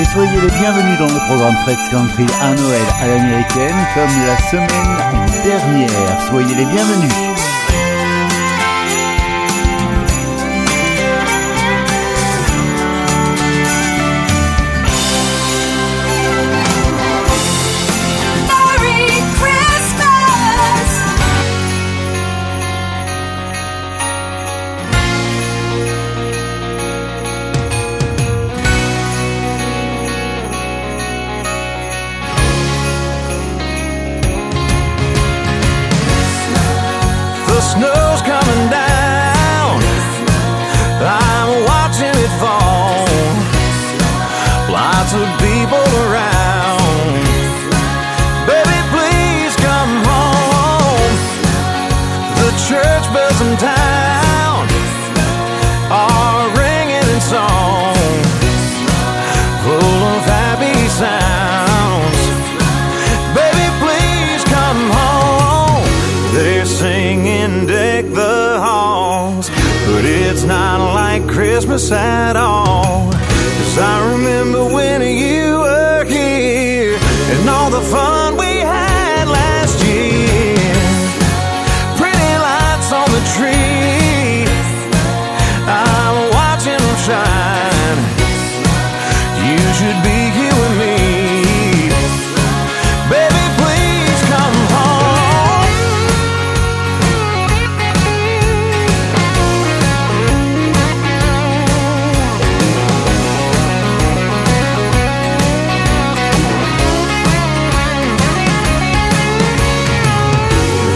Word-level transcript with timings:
Et 0.00 0.04
soyez 0.04 0.40
les 0.40 0.50
bienvenus 0.60 0.98
dans 0.98 1.12
le 1.12 1.18
programme 1.26 1.56
Fred's 1.64 1.88
Country 1.90 2.26
à 2.40 2.54
Noël 2.54 2.86
à 3.00 3.06
l'américaine 3.08 3.74
comme 3.94 4.26
la 4.26 4.36
semaine 4.48 5.42
dernière. 5.44 6.22
Soyez 6.28 6.54
les 6.54 6.66
bienvenus. 6.66 7.27
Christmas 71.78 71.92
at 71.92 72.36
all. 72.36 73.12
Cause 73.12 73.78
I 73.78 74.12
remember 74.12 74.64
when 74.64 75.00
you 75.00 75.17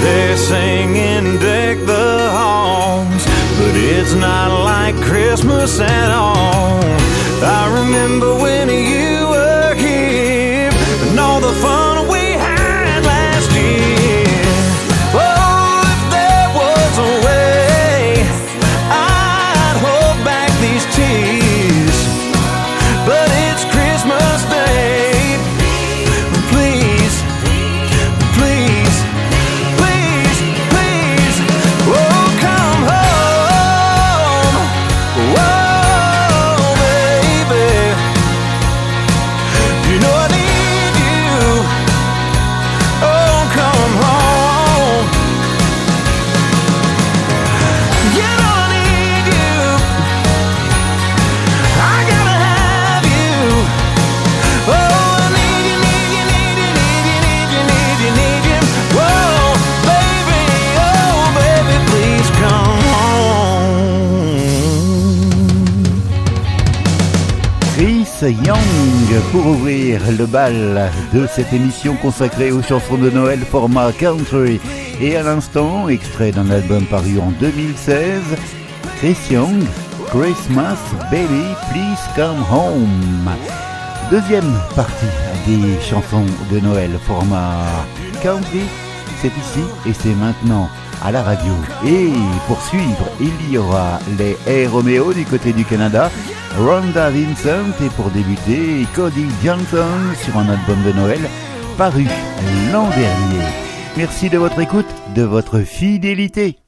They're 0.03 0.37
singing 0.37 1.39
deck 1.39 1.79
the 1.87 2.31
halls, 2.37 3.25
but 3.59 3.75
it's 3.77 4.15
not 4.15 4.51
like 4.65 4.97
Christmas 4.97 5.79
at 5.79 6.11
all. 6.11 6.83
I 7.45 7.63
remember 7.81 8.35
when 8.35 8.69
you 8.69 9.29
were 9.29 9.75
here 9.75 10.71
and 11.09 11.19
all 11.21 11.41
the 11.41 11.55
fun 11.61 11.92
Young 68.29 69.21
pour 69.33 69.47
ouvrir 69.47 70.01
le 70.17 70.27
bal 70.27 70.91
de 71.13 71.27
cette 71.27 71.53
émission 71.53 71.97
consacrée 71.97 72.53
aux 72.53 72.63
chansons 72.63 72.97
de 72.97 73.11
Noël 73.11 73.41
format 73.41 73.91
country. 73.93 74.61
Et 75.01 75.17
à 75.17 75.23
l'instant, 75.23 75.89
extrait 75.89 76.31
d'un 76.31 76.49
album 76.51 76.85
paru 76.87 77.19
en 77.19 77.33
2016, 77.41 78.23
Chris 78.99 79.17
Young, 79.31 79.65
Christmas 80.09 80.79
Baby, 81.11 81.43
Please 81.71 82.03
Come 82.15 82.45
Home. 82.51 83.31
Deuxième 84.11 84.53
partie 84.77 85.07
des 85.47 85.81
chansons 85.81 86.27
de 86.53 86.61
Noël 86.61 86.91
format 87.07 87.65
country, 88.23 88.63
c'est 89.21 89.29
ici 89.37 89.65
et 89.87 89.93
c'est 89.93 90.15
maintenant 90.15 90.69
à 91.05 91.13
la 91.13 91.23
radio. 91.23 91.53
Et 91.87 92.11
pour 92.47 92.61
suivre, 92.63 93.07
il 93.21 93.53
y 93.53 93.59
aura 93.59 93.99
les 94.19 94.37
Air 94.47 94.73
Romeo 94.73 95.13
du 95.13 95.25
côté 95.25 95.53
du 95.53 95.65
Canada, 95.65 96.11
Rhonda 96.59 97.11
Vincent 97.11 97.73
et 97.85 97.89
pour 97.97 98.11
débuter, 98.11 98.87
Cody 98.95 99.27
Johnson 99.45 100.15
sur 100.23 100.37
un 100.39 100.49
album 100.49 100.83
de 100.85 100.93
Noël 100.93 101.21
paru 101.77 102.07
l'an 102.73 102.89
dernier. 102.91 103.45
Merci 103.97 104.31
de 104.31 104.39
votre 104.39 104.61
écoute, 104.61 104.87
de 105.15 105.23
votre 105.23 105.61
fidélité. 105.61 106.59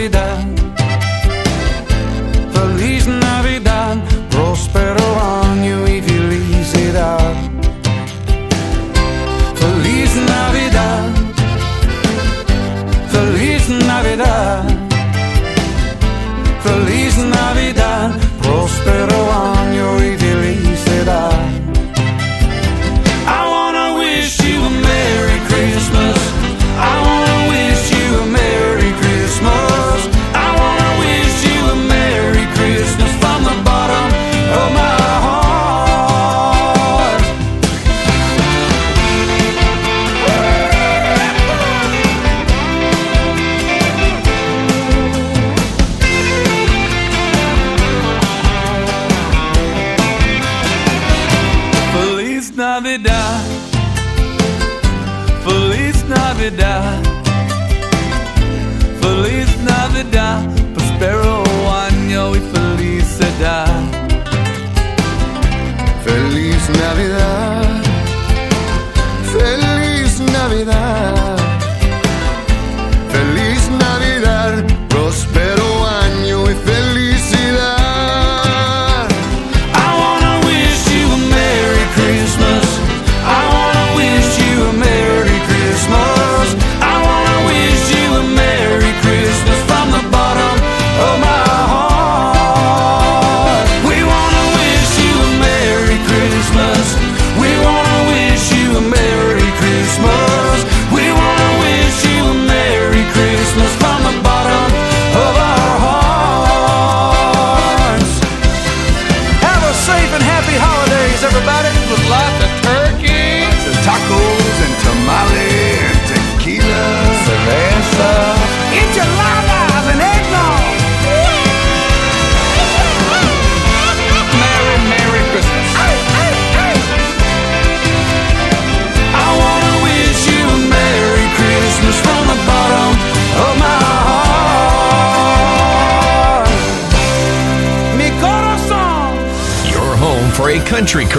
Feliz 0.00 0.49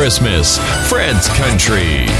Christmas. 0.01 0.57
Fred's 0.89 1.27
Country. 1.29 2.10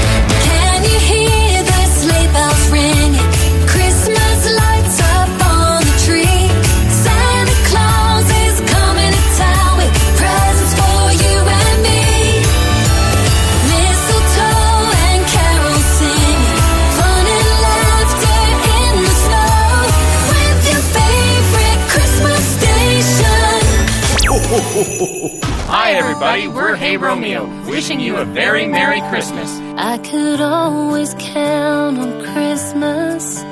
Everybody. 26.22 26.46
We're 26.46 26.76
Hey 26.76 26.96
Romeo, 26.96 27.46
wishing 27.68 27.98
you 27.98 28.16
a 28.16 28.24
very 28.24 28.66
Merry 28.66 29.00
Christmas. 29.10 29.50
I 29.76 29.98
could 29.98 30.40
always 30.40 31.14
count 31.18 31.98
on 31.98 32.12
Christmas 32.32 33.42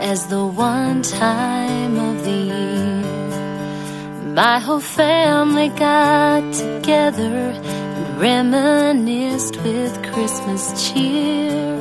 as 0.00 0.26
the 0.28 0.46
one 0.46 1.02
time 1.02 1.96
of 1.98 2.24
the 2.24 2.38
year. 2.54 4.32
My 4.34 4.58
whole 4.58 4.80
family 4.80 5.68
got 5.68 6.40
together 6.54 7.52
and 7.96 8.20
reminisced 8.20 9.56
with 9.58 9.92
Christmas 10.10 10.62
cheer. 10.90 11.76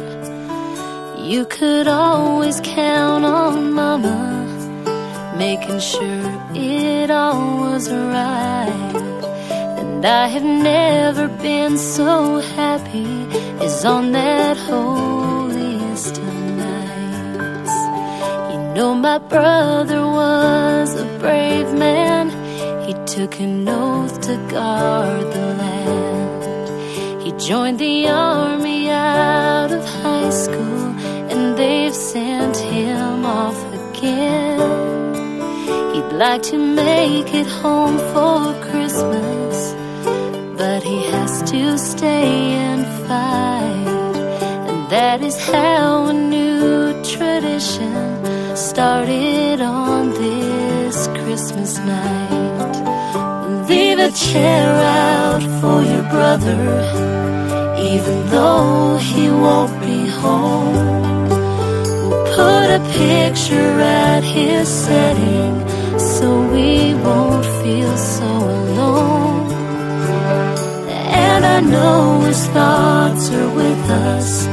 You 1.18 1.45
could 1.45 1.88
always 1.88 2.59
count 2.62 3.24
on 3.24 3.71
Mama, 3.71 4.18
making 5.38 5.79
sure 5.79 6.25
it 6.53 7.12
all 7.12 7.59
was 7.62 7.89
right. 7.89 8.56
And 9.98 10.06
I 10.06 10.28
have 10.28 10.44
never 10.44 11.28
been 11.28 11.76
so 11.76 12.38
happy 12.38 13.26
as 13.66 13.84
on 13.84 14.12
that 14.12 14.56
holiest 14.56 16.20
of 16.20 16.34
nights. 16.66 17.78
You 18.54 18.60
know, 18.76 18.94
my 18.94 19.18
brother 19.18 20.02
was 20.06 20.94
a 20.94 21.06
brave 21.18 21.74
man. 21.74 22.30
He 22.86 22.94
took 23.06 23.40
an 23.40 23.68
oath 23.68 24.22
to 24.22 24.38
guard 24.52 25.34
the 25.34 25.48
land. 25.64 27.24
He 27.24 27.32
joined 27.50 27.80
the 27.80 28.08
army 28.08 28.92
out 28.92 29.72
of 29.72 29.84
high 30.04 30.30
school, 30.30 30.94
and 31.32 31.58
they've 31.58 31.96
sent 31.96 32.56
him 32.58 33.26
off 33.26 33.60
again. 33.74 34.60
He'd 35.96 36.14
like 36.14 36.44
to 36.52 36.58
make 36.60 37.34
it 37.34 37.48
home 37.48 37.98
for 38.14 38.54
Christmas, 38.70 39.74
but 40.57 40.81
he 40.81 41.04
has 41.04 41.44
to 41.51 41.77
stay 41.77 42.54
and 42.68 42.83
fight. 43.07 43.88
And 44.69 44.89
that 44.89 45.21
is 45.21 45.38
how 45.38 46.07
a 46.07 46.13
new 46.13 46.94
tradition 47.04 48.56
started 48.56 49.62
on 49.62 50.09
this 50.09 51.07
Christmas 51.19 51.77
night. 51.77 53.68
Leave 53.69 54.00
a 54.00 54.12
chair 54.12 54.69
out 55.06 55.44
for 55.59 55.77
your 55.92 56.06
brother, 56.15 56.62
even 57.94 58.18
though 58.30 58.98
he 58.98 59.30
won't 59.30 59.80
be 59.81 60.07
home. 60.07 60.75
We'll 62.10 62.25
put 62.39 62.68
a 62.80 62.81
picture 62.98 63.74
at 63.80 64.24
his 64.24 64.68
setting 64.68 65.53
so 66.00 66.27
we 66.51 66.95
won't 67.06 67.45
feel 67.62 67.95
so 67.98 68.26
And 71.38 71.45
I 71.45 71.60
know 71.60 72.22
his 72.22 72.48
thoughts 72.48 73.30
are 73.30 73.50
with 73.54 73.89
us, 73.92 74.45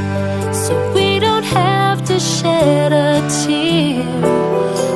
so 0.66 0.72
we 0.92 1.18
don't 1.18 1.42
have 1.42 2.04
to 2.04 2.20
shed 2.20 2.92
a 2.92 3.26
tear. 3.40 4.04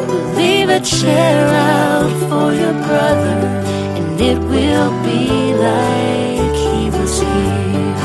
We'll 0.06 0.35
leave 0.37 0.69
a 0.69 0.81
chair 0.81 1.49
out 1.49 2.12
for 2.29 2.52
your 2.52 2.76
brother, 2.87 3.38
and 3.99 4.21
it 4.21 4.38
will 4.38 4.92
be 5.09 5.54
like 5.66 6.57
he 6.66 6.90
was 6.90 7.14
here. 7.23 7.97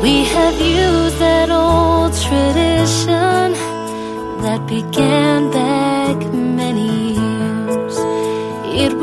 We 0.00 0.24
have 0.24 0.58
used 0.58 1.18
that 1.18 1.50
old 1.50 2.12
tradition 2.26 3.52
that 4.42 4.60
began 4.66 5.50
back 5.50 5.87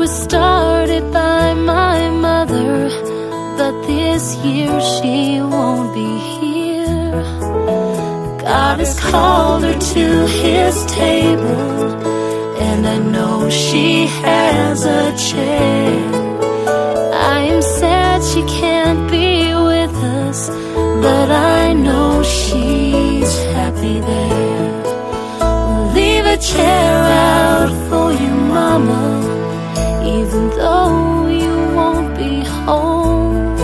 was 0.06 0.22
started 0.22 1.04
by 1.12 1.52
my 1.54 1.98
mother, 2.26 2.88
but 3.58 3.74
this 3.88 4.36
year 4.46 4.74
she 4.92 5.40
won't 5.40 5.92
be 5.94 6.12
here. 6.38 7.22
God 8.52 8.78
has 8.78 8.94
called 9.00 9.64
her 9.64 9.78
to 9.94 10.06
his 10.42 10.74
table, 10.86 11.80
and 12.68 12.86
I 12.86 12.98
know 13.14 13.50
she 13.50 14.06
has 14.26 14.84
a 14.84 15.04
chair. 15.28 15.90
I 17.34 17.38
am 17.52 17.60
sad 17.62 18.22
she 18.30 18.42
can't 18.60 19.10
be 19.10 19.32
with 19.70 19.96
us, 20.20 20.40
but 21.06 21.28
I 21.58 21.72
know 21.72 22.22
she's 22.22 23.32
happy 23.56 23.98
there. 24.10 24.70
Leave 25.96 26.26
a 26.36 26.38
chair 26.52 26.96
out 27.32 27.72
for 27.88 28.06
you, 28.22 28.34
mama, 28.56 29.35
though 30.56 31.26
you 31.26 31.54
won't 31.76 32.16
be 32.16 32.40
home. 32.64 33.54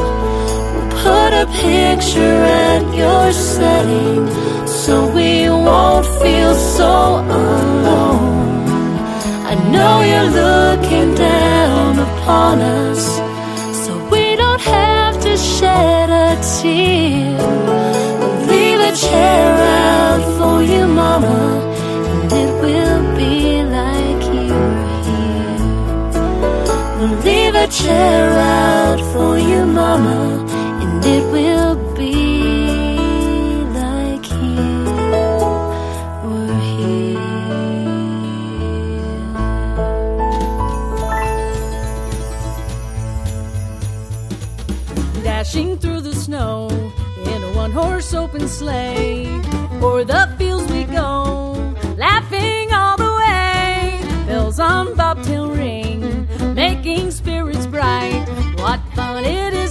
We'll 0.72 0.90
put 1.06 1.30
a 1.42 1.46
picture 1.46 2.38
at 2.64 2.82
your 2.94 3.32
setting 3.32 4.28
so 4.66 4.94
we 5.14 5.48
won't 5.48 6.06
feel 6.22 6.54
so 6.54 6.92
alone. 7.40 8.52
I 9.52 9.54
know 9.72 9.94
you're 10.10 10.32
looking 10.44 11.14
down 11.14 11.98
upon 11.98 12.60
us, 12.60 13.02
so 13.84 13.90
we 14.10 14.36
don't 14.36 14.60
have 14.60 15.20
to 15.22 15.36
shed 15.36 16.08
a 16.10 16.28
tear. 16.56 17.36
We'll 18.18 18.40
leave 18.52 18.80
a 18.80 18.92
chair 18.94 19.52
out 19.88 20.22
for 20.38 20.62
you, 20.62 20.86
Mama, 20.86 21.71
chair 27.72 28.30
out 28.32 29.00
for 29.12 29.38
you, 29.38 29.64
Mama, 29.64 30.44
and 30.82 31.04
it 31.04 31.24
will 31.32 31.74
be 31.96 32.12
like 33.80 34.26
you 34.30 34.84
were 36.28 36.60
here. 36.76 37.22
dashing 45.24 45.78
through 45.78 46.00
the 46.00 46.14
snow 46.14 46.68
in 47.24 47.42
a 47.42 47.52
one 47.54 47.72
horse 47.72 48.12
open 48.12 48.46
sleigh. 48.48 49.26
O'er 49.80 50.04
the 50.04 50.31
What 59.22 59.61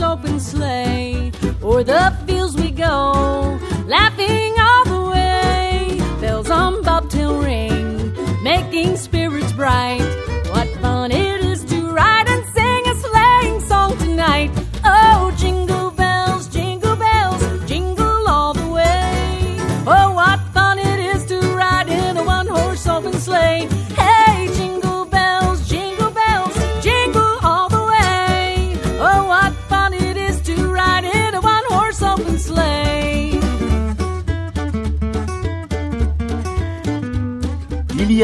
open 0.00 0.40
sleigh. 0.40 1.32
O'er 1.62 1.84
the 1.84 2.16
fields 2.26 2.54
we 2.56 2.70
go, 2.70 3.55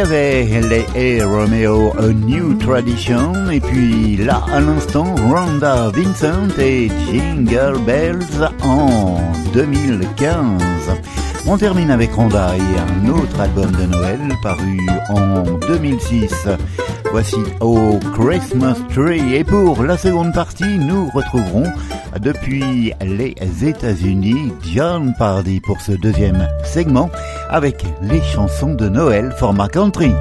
avait 0.02 0.60
les 0.94 1.20
A. 1.20 1.26
Romeo, 1.26 1.92
A 1.96 2.08
New 2.08 2.54
Tradition, 2.54 3.50
et 3.50 3.60
puis 3.60 4.16
là, 4.16 4.42
à 4.52 4.60
l'instant, 4.60 5.14
Rhonda 5.14 5.90
Vincent 5.90 6.48
et 6.58 6.90
Jingle 7.06 7.78
Bells 7.86 8.50
en 8.64 9.20
2015. 9.54 10.60
On 11.46 11.56
termine 11.56 11.92
avec 11.92 12.12
Rhonda 12.14 12.52
et 12.56 13.04
un 13.04 13.08
autre 13.10 13.40
album 13.40 13.70
de 13.70 13.86
Noël 13.86 14.20
paru 14.42 14.78
en 15.08 15.44
2006. 15.68 16.48
Voici 17.12 17.36
au 17.60 18.00
Christmas 18.14 18.76
Tree. 18.92 19.36
Et 19.36 19.44
pour 19.44 19.84
la 19.84 19.96
seconde 19.96 20.32
partie, 20.32 20.78
nous 20.78 21.10
retrouverons 21.10 21.70
depuis 22.20 22.92
les 23.02 23.34
États-Unis 23.62 24.52
John 24.74 25.14
Pardy 25.16 25.60
pour 25.60 25.80
ce 25.80 25.92
deuxième 25.92 26.48
segment 26.64 27.08
avec 27.52 27.84
les 28.00 28.22
chansons 28.22 28.74
de 28.74 28.88
Noël 28.88 29.32
format 29.38 29.68
country. 29.68 30.12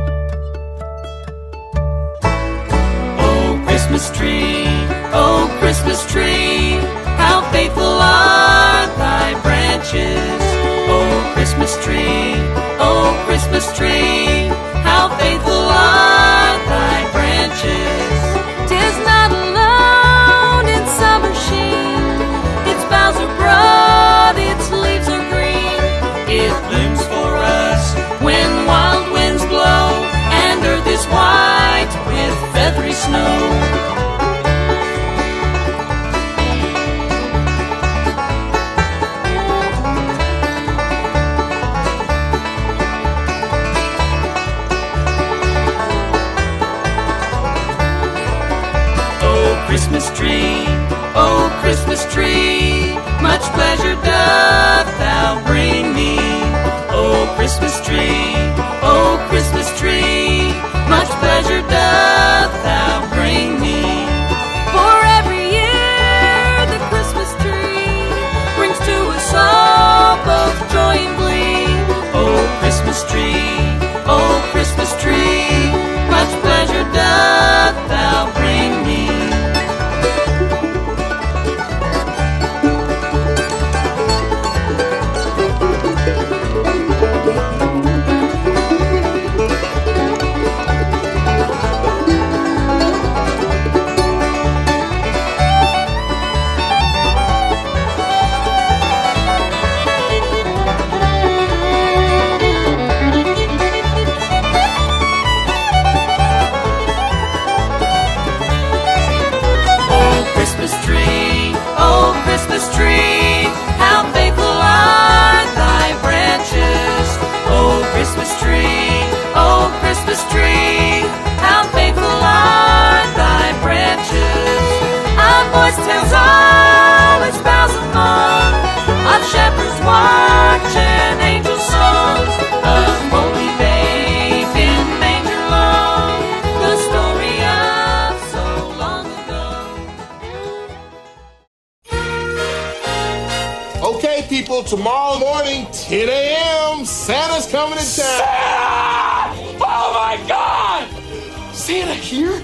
Okay, 144.12 144.27
people, 144.27 144.62
tomorrow 144.62 145.18
morning, 145.20 145.65
10 145.72 146.10
a.m., 146.10 146.86
Santa's 146.86 147.50
coming 147.50 147.77
to 147.77 147.86
town. 147.86 147.96
Santa! 147.96 149.58
Oh 149.62 149.94
my 149.94 150.22
god! 150.27 151.56
Santa 151.56 151.94
here? 151.94 152.44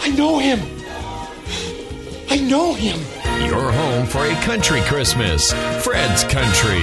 I 0.00 0.08
know 0.16 0.40
him. 0.40 0.58
I 2.28 2.38
know 2.38 2.74
him. 2.74 2.98
Your 3.48 3.70
home 3.70 4.06
for 4.06 4.24
a 4.24 4.34
country 4.42 4.80
Christmas. 4.80 5.52
Fred's 5.84 6.24
Country. 6.24 6.80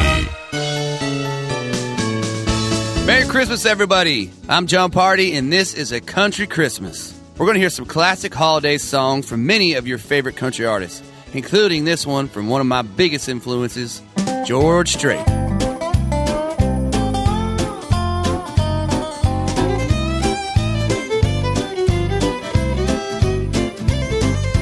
Merry 3.05 3.27
Christmas, 3.27 3.65
everybody. 3.65 4.31
I'm 4.47 4.67
Jon 4.67 4.89
Pardi, 4.89 5.33
and 5.33 5.51
this 5.51 5.73
is 5.73 5.91
a 5.91 5.99
country 5.99 6.47
Christmas. 6.47 7.13
We're 7.37 7.45
going 7.45 7.55
to 7.55 7.59
hear 7.59 7.69
some 7.69 7.85
classic 7.85 8.33
holiday 8.33 8.77
songs 8.77 9.27
from 9.27 9.45
many 9.45 9.73
of 9.73 9.85
your 9.85 9.97
favorite 9.97 10.37
country 10.37 10.65
artists, 10.65 11.03
including 11.33 11.83
this 11.83 12.07
one 12.07 12.29
from 12.29 12.47
one 12.47 12.61
of 12.61 12.67
my 12.67 12.83
biggest 12.83 13.27
influences, 13.27 14.01
George 14.45 14.91
Strait. 14.93 15.25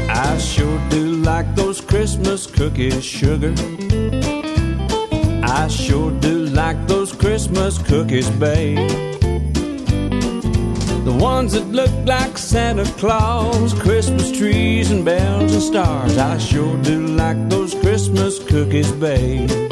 I 0.08 0.38
sure 0.38 0.80
do 0.90 1.16
like 1.24 1.56
those 1.56 1.82
Christmas 1.82 2.46
cookies, 2.46 3.04
sugar. 3.04 3.56
I 5.44 5.68
sure 5.68 6.12
do 6.12 6.46
like 6.46 6.88
those 6.88 7.12
Christmas 7.12 7.80
cookies, 7.80 8.30
babe. 8.30 8.78
The 11.04 11.18
ones 11.20 11.54
that 11.54 11.66
look 11.70 11.90
like 12.06 12.38
Santa 12.38 12.86
Claus, 13.00 13.74
Christmas 13.74 14.32
trees 14.32 14.92
and 14.92 15.04
bells 15.04 15.54
and 15.54 15.64
stars. 15.64 16.16
I 16.20 16.38
sure 16.38 16.78
do 16.84 17.08
like 17.08 17.50
those 17.50 17.74
Christmas 17.74 18.38
cookies, 18.38 18.92
babe. 18.92 19.71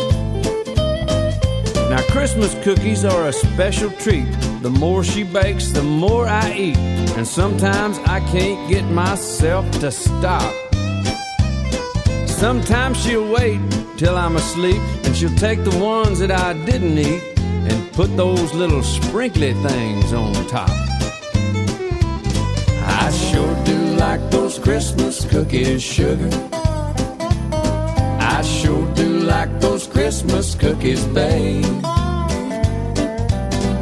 Now, 1.89 2.03
Christmas 2.11 2.53
cookies 2.63 3.03
are 3.03 3.27
a 3.27 3.33
special 3.33 3.89
treat. 3.89 4.27
The 4.61 4.69
more 4.69 5.03
she 5.03 5.23
bakes, 5.23 5.71
the 5.71 5.81
more 5.81 6.27
I 6.27 6.53
eat. 6.53 6.77
And 7.17 7.25
sometimes 7.25 7.97
I 8.05 8.19
can't 8.31 8.69
get 8.69 8.83
myself 8.85 9.69
to 9.79 9.89
stop. 9.89 10.53
Sometimes 12.27 13.01
she'll 13.03 13.29
wait 13.31 13.59
till 13.97 14.15
I'm 14.15 14.35
asleep, 14.35 14.81
and 15.03 15.15
she'll 15.15 15.35
take 15.35 15.63
the 15.63 15.77
ones 15.79 16.19
that 16.19 16.31
I 16.31 16.53
didn't 16.65 16.97
eat 16.97 17.23
and 17.39 17.91
put 17.93 18.15
those 18.15 18.53
little 18.53 18.83
sprinkly 18.83 19.53
things 19.53 20.13
on 20.13 20.33
top. 20.45 20.69
I 22.85 23.11
sure 23.11 23.65
do 23.65 23.77
like 23.95 24.21
those 24.29 24.59
Christmas 24.59 25.25
cookies, 25.25 25.81
sugar. 25.81 26.29
Those 29.79 29.87
Christmas 29.87 30.55
cookies, 30.55 31.05
babe. 31.05 31.63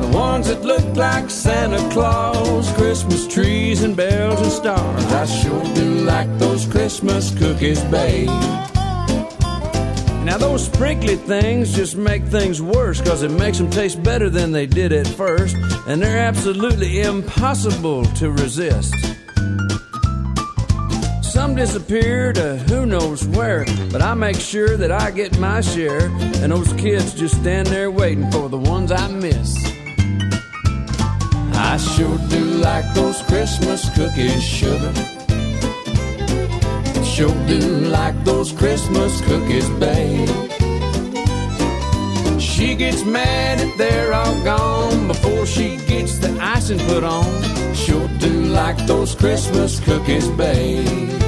The 0.02 0.10
ones 0.14 0.48
that 0.48 0.62
look 0.62 0.96
like 0.96 1.28
Santa 1.32 1.80
Claus, 1.92 2.72
Christmas 2.74 3.28
trees 3.28 3.82
and 3.82 3.96
bells 3.98 4.40
and 4.40 4.52
stars. 4.52 5.06
I 5.06 5.26
sure 5.26 5.64
do 5.74 6.02
like 6.02 6.28
those 6.38 6.68
Christmas 6.68 7.36
cookies, 7.36 7.84
babe. 7.86 8.28
Now, 10.24 10.38
those 10.38 10.66
sprinkly 10.66 11.16
things 11.16 11.74
just 11.74 11.96
make 11.96 12.24
things 12.26 12.62
worse 12.62 13.02
because 13.02 13.24
it 13.24 13.32
makes 13.32 13.58
them 13.58 13.72
taste 13.72 14.04
better 14.04 14.30
than 14.30 14.52
they 14.52 14.68
did 14.68 14.92
at 14.92 15.08
first, 15.08 15.56
and 15.88 16.00
they're 16.00 16.20
absolutely 16.20 17.02
impossible 17.02 18.06
to 18.18 18.30
resist. 18.30 18.94
Some 21.38 21.54
disappear 21.54 22.34
to 22.34 22.58
who 22.68 22.88
knows 22.88 23.24
where, 23.28 23.64
but 23.92 24.02
I 24.02 24.16
make 24.16 24.38
sure 24.38 24.76
that 24.76 24.92
I 24.92 25.12
get 25.12 25.38
my 25.38 25.62
share, 25.62 26.08
and 26.42 26.52
those 26.52 26.74
kids 26.74 27.14
just 27.14 27.36
stand 27.36 27.68
there 27.68 27.92
waiting 27.92 28.30
for 28.32 28.50
the 28.50 28.58
ones 28.58 28.92
I 28.92 29.08
miss. 29.08 29.56
I 31.54 31.78
sure 31.78 32.18
do 32.30 32.44
like 32.44 32.92
those 32.96 33.22
Christmas 33.22 33.88
cookies, 33.96 34.44
sugar. 34.44 34.92
Sure 37.06 37.36
do 37.46 37.60
like 37.86 38.16
those 38.24 38.52
Christmas 38.52 39.22
cookies, 39.22 39.70
babe. 39.80 40.28
She 42.42 42.74
gets 42.74 43.06
mad 43.06 43.62
if 43.62 43.78
they're 43.78 44.12
all 44.12 44.44
gone 44.44 45.08
before 45.08 45.46
she 45.46 45.78
gets 45.86 46.18
the 46.18 46.36
icing 46.42 46.80
put 46.80 47.04
on. 47.04 47.26
Sure 47.76 48.08
do 48.18 48.46
like 48.46 48.78
those 48.88 49.14
Christmas 49.14 49.80
cookies, 49.80 50.28
babe. 50.30 51.27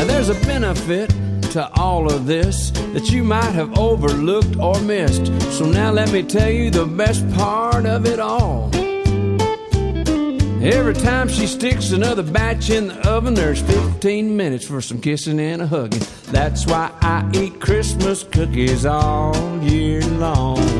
Now 0.00 0.06
there's 0.06 0.30
a 0.30 0.46
benefit 0.46 1.10
to 1.52 1.70
all 1.78 2.10
of 2.10 2.24
this 2.24 2.70
that 2.94 3.10
you 3.10 3.22
might 3.22 3.52
have 3.52 3.78
overlooked 3.78 4.56
or 4.56 4.80
missed. 4.80 5.26
So 5.52 5.66
now 5.66 5.92
let 5.92 6.10
me 6.10 6.22
tell 6.22 6.48
you 6.48 6.70
the 6.70 6.86
best 6.86 7.30
part 7.32 7.84
of 7.84 8.06
it 8.06 8.18
all. 8.18 8.70
Every 10.64 10.94
time 10.94 11.28
she 11.28 11.46
sticks 11.46 11.92
another 11.92 12.22
batch 12.22 12.70
in 12.70 12.86
the 12.86 13.06
oven, 13.06 13.34
there's 13.34 13.60
15 13.60 14.34
minutes 14.34 14.66
for 14.66 14.80
some 14.80 15.02
kissing 15.02 15.38
and 15.38 15.60
a 15.60 15.66
hugging. 15.66 16.00
That's 16.32 16.64
why 16.64 16.90
I 17.02 17.30
eat 17.34 17.60
Christmas 17.60 18.22
cookies 18.22 18.86
all 18.86 19.62
year 19.62 20.00
long. 20.00 20.79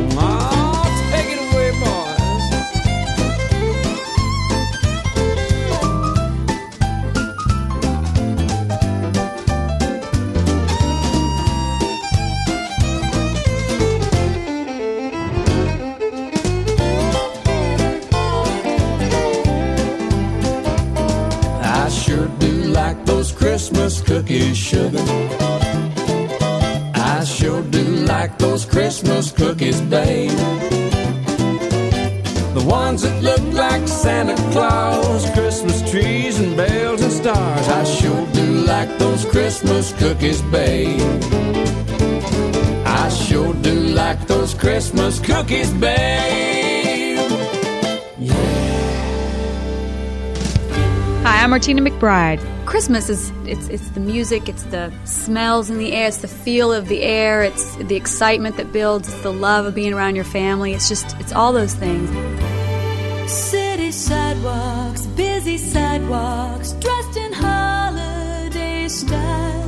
Santa 34.02 34.34
Claus, 34.50 35.28
Christmas 35.32 35.90
trees 35.90 36.40
and 36.40 36.56
bells 36.56 37.02
and 37.02 37.12
stars. 37.12 37.68
I 37.68 37.84
sure 37.84 38.26
do 38.32 38.46
like 38.64 38.88
those 38.98 39.26
Christmas 39.26 39.92
cookies, 39.92 40.40
babe. 40.40 40.98
I 42.86 43.10
sure 43.10 43.52
do 43.52 43.74
like 43.74 44.26
those 44.26 44.54
Christmas 44.54 45.20
cookies, 45.20 45.70
babe. 45.74 47.18
Hi, 51.22 51.44
I'm 51.44 51.50
Martina 51.50 51.82
McBride. 51.82 52.40
Christmas 52.64 53.10
is 53.10 53.30
it's 53.44 53.68
it's 53.68 53.90
the 53.90 54.00
music, 54.00 54.48
it's 54.48 54.62
the 54.62 54.90
smells 55.04 55.68
in 55.68 55.76
the 55.76 55.92
air, 55.92 56.08
it's 56.08 56.22
the 56.22 56.28
feel 56.28 56.72
of 56.72 56.88
the 56.88 57.02
air, 57.02 57.42
it's 57.42 57.76
the 57.76 57.96
excitement 57.96 58.56
that 58.56 58.72
builds, 58.72 59.08
it's 59.08 59.22
the 59.22 59.32
love 59.32 59.66
of 59.66 59.74
being 59.74 59.92
around 59.92 60.14
your 60.14 60.24
family. 60.24 60.72
It's 60.72 60.88
just 60.88 61.14
it's 61.20 61.34
all 61.34 61.52
those 61.52 61.74
things. 61.74 62.08
City 63.30 63.59
sidewalks, 64.40 65.06
busy 65.06 65.58
sidewalks, 65.58 66.72
dressed 66.72 67.16
in 67.16 67.32
holiday 67.32 68.88
style. 68.88 69.59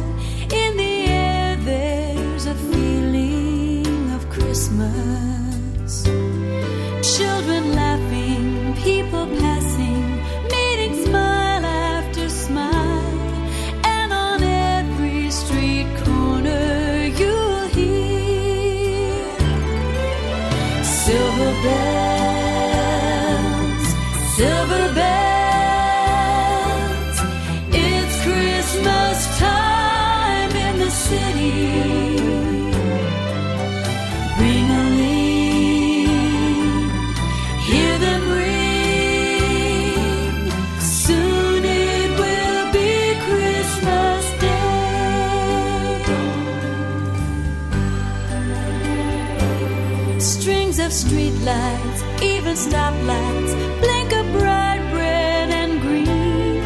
Even 52.53 52.73
stoplights, 52.73 53.81
blink 53.81 54.13
a 54.13 54.23
bright 54.39 54.83
red 54.93 55.51
and 55.51 55.81
green 55.81 56.63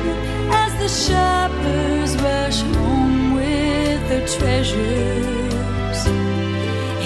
as 0.50 0.72
the 0.78 0.88
shoppers 0.88 2.16
rush 2.22 2.60
home 2.76 3.34
with 3.34 4.08
their 4.08 4.26
treasures. 4.26 6.04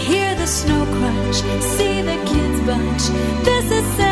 Hear 0.07 0.35
the 0.35 0.47
snow 0.47 0.85
crunch, 0.85 1.37
see 1.77 2.03
the 2.03 2.17
kids 2.27 2.61
bunch. 2.67 3.03
This 3.45 3.71
is 3.71 4.10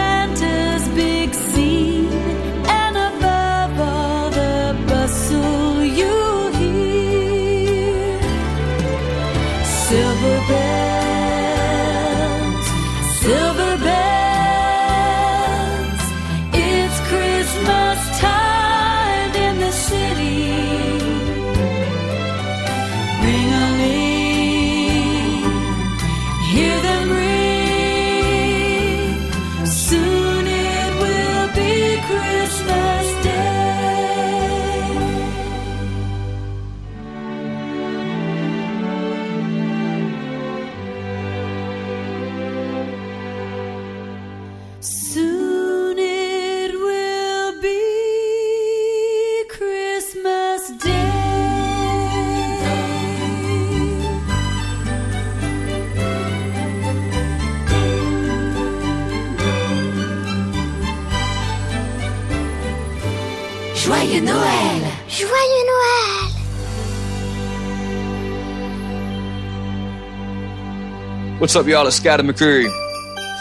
What's 71.49 71.57
up, 71.57 71.67
y'all? 71.67 71.87
It's 71.87 71.97
Scotty 71.97 72.25
McCreery. 72.25 72.69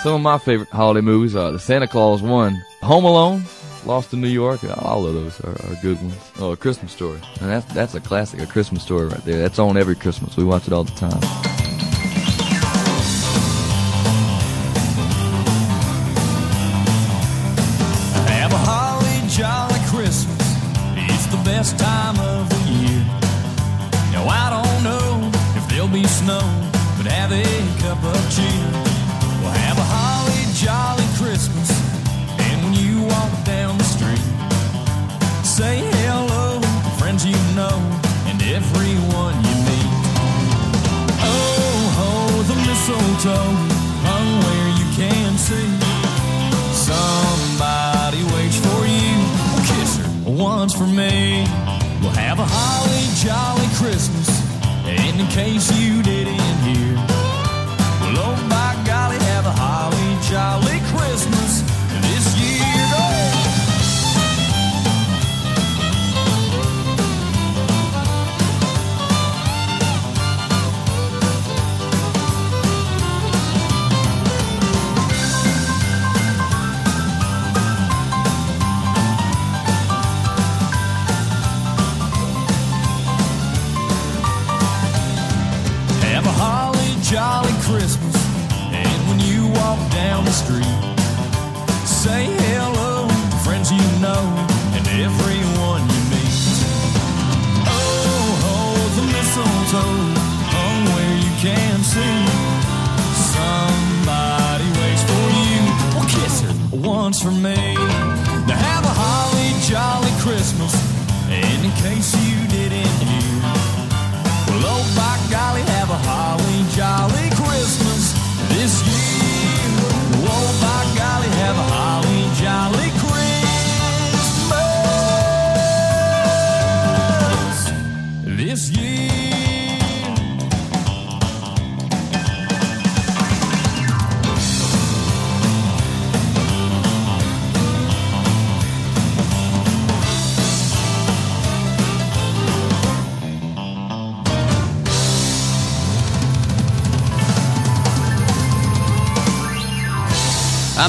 Some 0.02 0.14
of 0.14 0.22
my 0.22 0.38
favorite 0.38 0.70
holiday 0.70 1.02
movies 1.02 1.36
are 1.36 1.52
The 1.52 1.60
Santa 1.60 1.90
Claus 1.90 2.22
One, 2.22 2.64
Home 2.82 3.04
Alone, 3.04 3.44
Lost 3.84 4.14
in 4.14 4.22
New 4.22 4.30
York. 4.30 4.62
All 4.82 5.06
of 5.06 5.14
those 5.14 5.42
are, 5.42 5.52
are 5.52 5.76
good 5.82 5.98
ones. 5.98 6.32
Oh, 6.40 6.54
A 6.54 6.56
Christmas 6.56 6.94
Story. 6.94 7.20
And 7.42 7.50
that's, 7.50 7.66
that's 7.74 7.96
a 7.96 8.00
classic, 8.00 8.40
A 8.40 8.46
Christmas 8.46 8.82
Story 8.82 9.08
right 9.08 9.26
there. 9.26 9.40
That's 9.40 9.60
on 9.60 9.76
every 9.76 9.96
Christmas. 9.96 10.38
We 10.38 10.46
watch 10.46 10.68
it 10.68 10.72
all 10.72 10.86
the 10.86 10.96
time. 10.96 11.47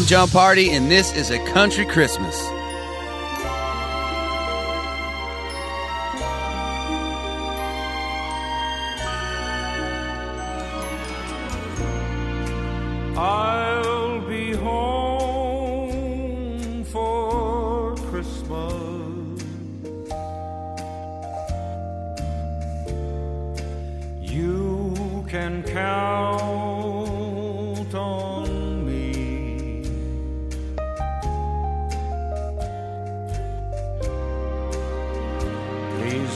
Jon 0.08 0.26
Pardi, 0.26 0.70
and 0.70 0.90
this 0.90 1.12
is 1.12 1.28
a 1.28 1.38
country 1.52 1.84
Christmas. 1.84 2.47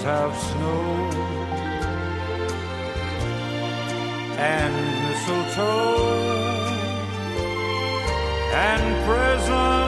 have 0.02 0.36
snow 0.36 0.82
and 4.36 4.74
mistletoe 5.04 6.22
and 8.52 9.06
presents. 9.06 9.81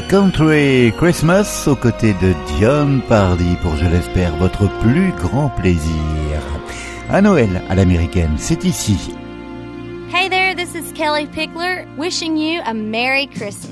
Country 0.00 0.92
Christmas 0.96 1.64
aux 1.66 1.74
côtés 1.74 2.14
de 2.14 2.34
John 2.60 3.00
Pardy 3.08 3.56
pour, 3.62 3.76
je 3.76 3.86
l'espère, 3.86 4.34
votre 4.36 4.68
plus 4.80 5.12
grand 5.12 5.48
plaisir. 5.50 6.42
À 7.10 7.20
Noël 7.20 7.62
à 7.68 7.74
l'américaine, 7.74 8.34
c'est 8.36 8.64
ici. 8.64 9.14
Hey 10.12 10.28
there, 10.28 10.54
this 10.54 10.74
is 10.74 10.92
Kelly 10.94 11.26
Pickler 11.26 11.86
wishing 11.96 12.36
you 12.36 12.60
a 12.66 12.74
Merry 12.74 13.26
Christmas. 13.26 13.67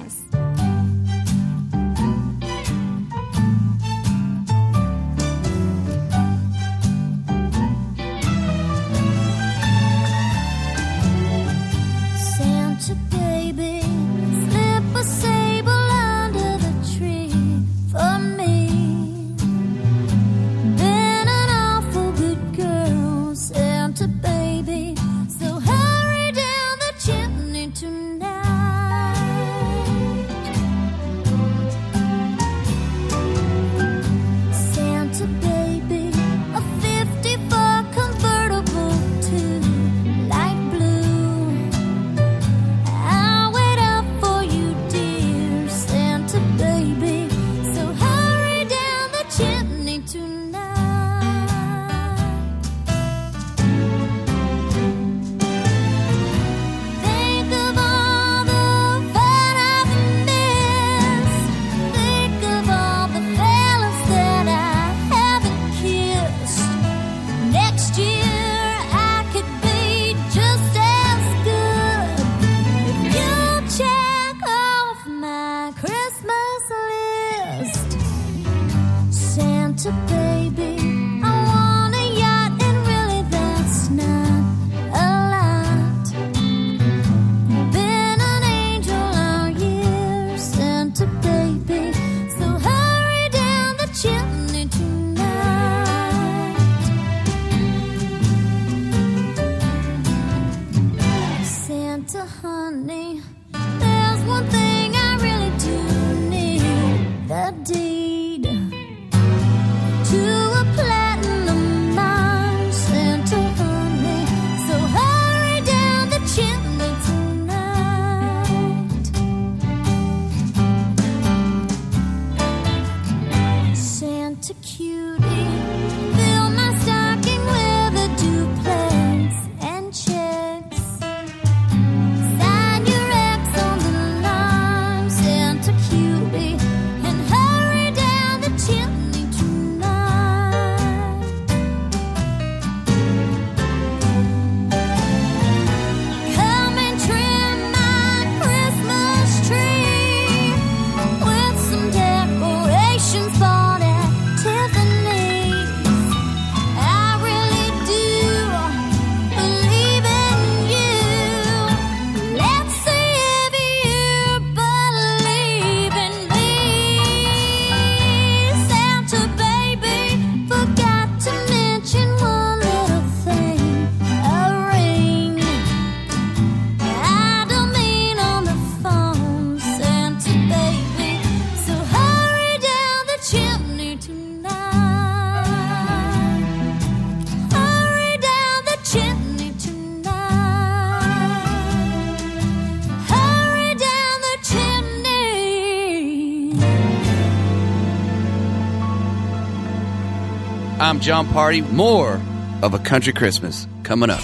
I'm 200.97 201.03
Jon 201.03 201.27
Pardi. 201.27 201.61
More 201.73 202.19
of 202.63 202.73
a 202.73 202.79
country 202.79 203.13
Christmas 203.13 203.69
coming 203.83 204.09
up. 204.09 204.23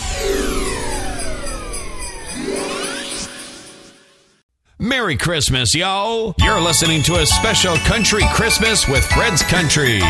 Merry 4.79 5.19
Christmas, 5.19 5.75
yo! 5.75 6.35
You're 6.39 6.63
listening 6.63 7.03
to 7.03 7.17
a 7.17 7.27
special 7.27 7.77
country 7.77 8.23
Christmas 8.33 8.89
with 8.89 9.05
Fred's 9.05 9.43
Country. 9.43 10.01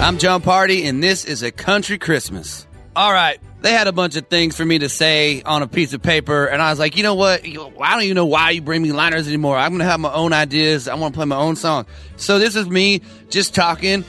I'm 0.00 0.18
Jon 0.18 0.42
Pardi, 0.42 0.86
and 0.86 1.00
this 1.00 1.24
is 1.24 1.44
a 1.44 1.52
country 1.52 1.96
Christmas. 1.96 2.66
All 2.96 3.12
right, 3.12 3.38
they 3.60 3.70
had 3.70 3.86
a 3.86 3.92
bunch 3.92 4.16
of 4.16 4.26
things 4.26 4.56
for 4.56 4.64
me 4.64 4.80
to 4.80 4.88
say 4.88 5.42
on 5.42 5.62
a 5.62 5.68
piece 5.68 5.92
of 5.92 6.02
paper, 6.02 6.46
and 6.46 6.60
I 6.60 6.70
was 6.70 6.80
like, 6.80 6.96
you 6.96 7.04
know 7.04 7.14
what? 7.14 7.44
I 7.44 7.92
don't 7.92 8.02
even 8.02 8.16
know 8.16 8.26
why 8.26 8.50
you 8.50 8.60
bring 8.60 8.82
me 8.82 8.90
liners 8.90 9.28
anymore. 9.28 9.56
I'm 9.56 9.70
going 9.70 9.78
to 9.78 9.84
have 9.84 10.00
my 10.00 10.12
own 10.12 10.32
ideas. 10.32 10.88
I 10.88 10.96
want 10.96 11.14
to 11.14 11.18
play 11.18 11.26
my 11.26 11.36
own 11.36 11.54
song. 11.54 11.86
So 12.16 12.40
this 12.40 12.56
is 12.56 12.68
me 12.68 13.02
just 13.30 13.54
talking 13.54 14.04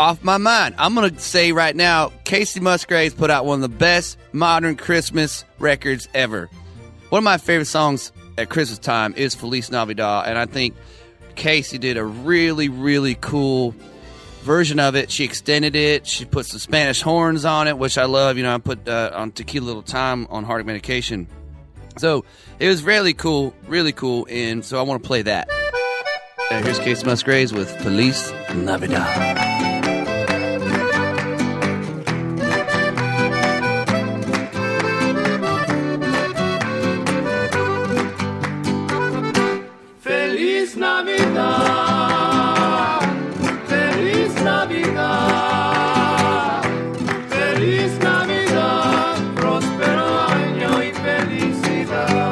off 0.00 0.24
my 0.24 0.38
mind. 0.38 0.74
I'm 0.78 0.94
going 0.94 1.14
to 1.14 1.20
say 1.20 1.52
right 1.52 1.76
now, 1.76 2.08
Kacey 2.24 2.62
Musgraves 2.62 3.12
put 3.12 3.28
out 3.28 3.44
one 3.44 3.62
of 3.62 3.70
the 3.70 3.76
best 3.76 4.16
modern 4.32 4.74
Christmas 4.76 5.44
records 5.58 6.08
ever. 6.14 6.48
One 7.10 7.18
of 7.18 7.24
my 7.24 7.36
favorite 7.36 7.66
songs 7.66 8.10
at 8.38 8.48
Christmas 8.48 8.78
time 8.78 9.12
is 9.14 9.34
Feliz 9.34 9.70
Navidad, 9.70 10.26
and 10.26 10.38
I 10.38 10.46
think 10.46 10.74
Kacey 11.34 11.78
did 11.78 11.98
a 11.98 12.04
really, 12.04 12.70
really 12.70 13.14
cool 13.14 13.74
version 14.40 14.80
of 14.80 14.96
it. 14.96 15.10
She 15.10 15.24
extended 15.24 15.76
it. 15.76 16.06
She 16.06 16.24
put 16.24 16.46
some 16.46 16.60
Spanish 16.60 17.02
horns 17.02 17.44
on 17.44 17.68
it, 17.68 17.76
which 17.76 17.98
I 17.98 18.06
love. 18.06 18.38
You 18.38 18.44
know, 18.44 18.54
I 18.54 18.58
put 18.58 18.88
uh, 18.88 19.10
on 19.12 19.32
Tequila 19.32 19.66
Little 19.66 19.82
Time 19.82 20.26
on 20.30 20.44
Heartache 20.44 20.66
Medication. 20.66 21.26
So 21.98 22.24
it 22.58 22.68
was 22.68 22.82
really 22.82 23.12
cool, 23.12 23.52
really 23.68 23.92
cool, 23.92 24.26
and 24.30 24.64
so 24.64 24.78
I 24.78 24.82
want 24.82 25.02
to 25.02 25.06
play 25.06 25.20
that. 25.20 25.50
Uh, 26.50 26.62
here's 26.62 26.78
Kacey 26.78 27.04
Musgraves 27.04 27.52
with 27.52 27.70
Feliz 27.82 28.32
Navidad. 28.54 29.59
Próspero 51.86 52.29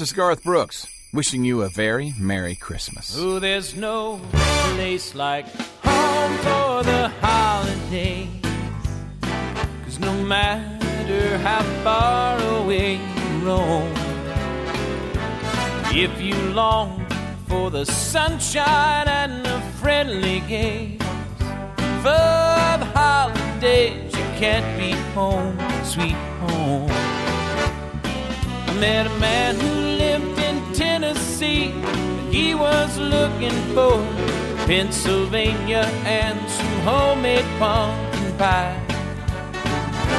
this 0.00 0.12
is 0.12 0.16
Garth 0.16 0.44
Brooks, 0.44 0.86
wishing 1.12 1.44
you 1.44 1.60
a 1.60 1.68
very 1.68 2.14
Merry 2.18 2.54
Christmas. 2.54 3.14
Oh, 3.18 3.38
there's 3.38 3.76
no 3.76 4.18
place 4.32 5.14
like 5.14 5.46
home 5.84 6.36
for 6.38 6.82
the 6.82 7.12
holidays. 7.20 8.30
Cause 9.84 9.98
no 9.98 10.14
matter 10.24 11.36
how 11.40 11.62
far 11.84 12.40
away 12.62 12.94
you 12.94 13.46
roam, 13.46 13.92
if 15.92 16.18
you 16.18 16.34
long 16.54 17.04
for 17.46 17.70
the 17.70 17.84
sunshine 17.84 19.06
and 19.06 19.44
the 19.44 19.60
friendly 19.82 20.40
games, 20.48 21.02
for 22.00 22.78
the 22.80 22.90
holidays 22.94 24.14
you 24.14 24.24
can't 24.40 24.78
be 24.78 24.92
home, 25.12 25.58
sweet 25.84 26.16
home. 26.48 26.88
I 28.66 28.74
met 28.80 29.06
a 29.06 29.18
man 29.18 29.60
who 29.60 29.89
And 31.42 32.34
he 32.34 32.54
was 32.54 32.98
looking 32.98 33.58
for 33.74 33.96
Pennsylvania 34.66 35.88
and 36.04 36.38
some 36.50 36.80
homemade 36.80 37.46
pumpkin 37.58 38.36
pie. 38.36 38.78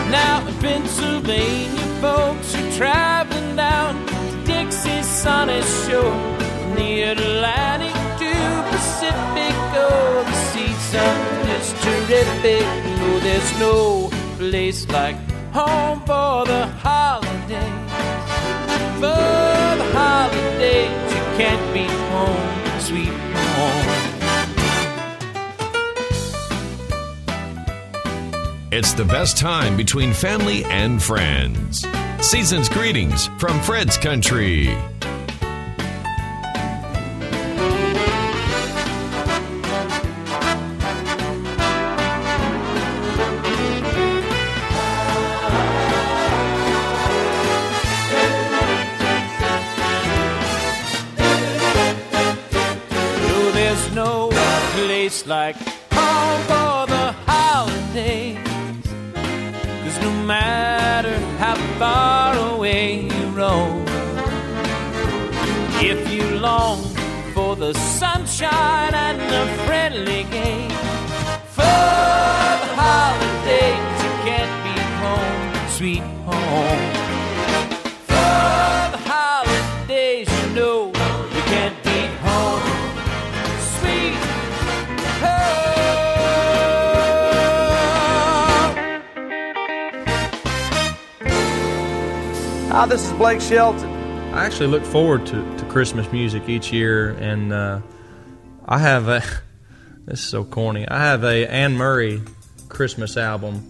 Now 0.09 0.43
Pennsylvania, 0.59 1.85
folks 2.01 2.55
are 2.55 2.71
traveling 2.71 3.55
down 3.55 4.03
to 4.07 4.45
Dixie's 4.45 5.05
sunny 5.05 5.61
shore, 5.61 6.01
from 6.39 6.75
the 6.75 7.03
Atlantic 7.03 7.93
to 8.21 8.33
Pacific. 8.71 9.55
Oh, 9.77 10.23
the 10.25 10.37
season 10.49 11.17
is 11.55 11.71
terrific. 11.83 12.65
Oh, 13.05 13.19
there's 13.21 13.59
no 13.59 14.09
place 14.39 14.89
like 14.89 15.17
home 15.53 15.99
for 15.99 16.45
the 16.45 16.65
holidays 16.81 17.81
for 19.01 19.77
the 19.77 19.87
holidays. 19.93 21.10
Can't 21.41 21.73
be 21.73 21.85
home, 22.11 22.79
sweet 22.79 23.07
home. 23.07 23.87
It's 28.71 28.93
the 28.93 29.05
best 29.05 29.39
time 29.39 29.75
between 29.75 30.13
family 30.13 30.63
and 30.65 31.01
friends. 31.01 31.83
Season's 32.19 32.69
greetings 32.69 33.25
from 33.39 33.59
Fred's 33.61 33.97
Country. 33.97 34.77
The 67.73 67.79
sunshine 67.79 68.93
and 68.93 69.17
the 69.31 69.63
friendly 69.63 70.23
game, 70.25 70.69
for 71.47 71.61
the 72.63 72.71
holidays 72.75 73.93
you 74.03 74.11
can't 74.27 74.55
be 74.65 74.75
home, 74.99 75.69
sweet 75.69 76.03
home. 76.27 76.83
For 78.07 78.91
the 78.91 79.01
holidays 79.07 80.27
you 80.27 80.49
know 80.53 80.87
you 80.87 81.41
can't 81.53 81.81
be 81.83 81.99
home, 82.25 82.61
sweet 83.79 84.17
Hi, 92.73 92.85
this 92.85 93.05
is 93.05 93.13
Blake 93.13 93.39
Shelton. 93.39 93.89
I 94.33 94.45
actually 94.45 94.67
look 94.67 94.83
forward 94.83 95.25
to, 95.27 95.57
to 95.57 95.60
Christmas 95.71 96.11
music 96.11 96.49
each 96.49 96.73
year, 96.73 97.11
and 97.11 97.53
uh, 97.53 97.79
I 98.65 98.77
have 98.77 99.07
a. 99.07 99.23
This 100.03 100.19
is 100.19 100.25
so 100.25 100.43
corny. 100.43 100.85
I 100.87 100.99
have 101.05 101.23
a 101.23 101.45
Anne 101.45 101.77
Murray 101.77 102.21
Christmas 102.69 103.17
album 103.17 103.69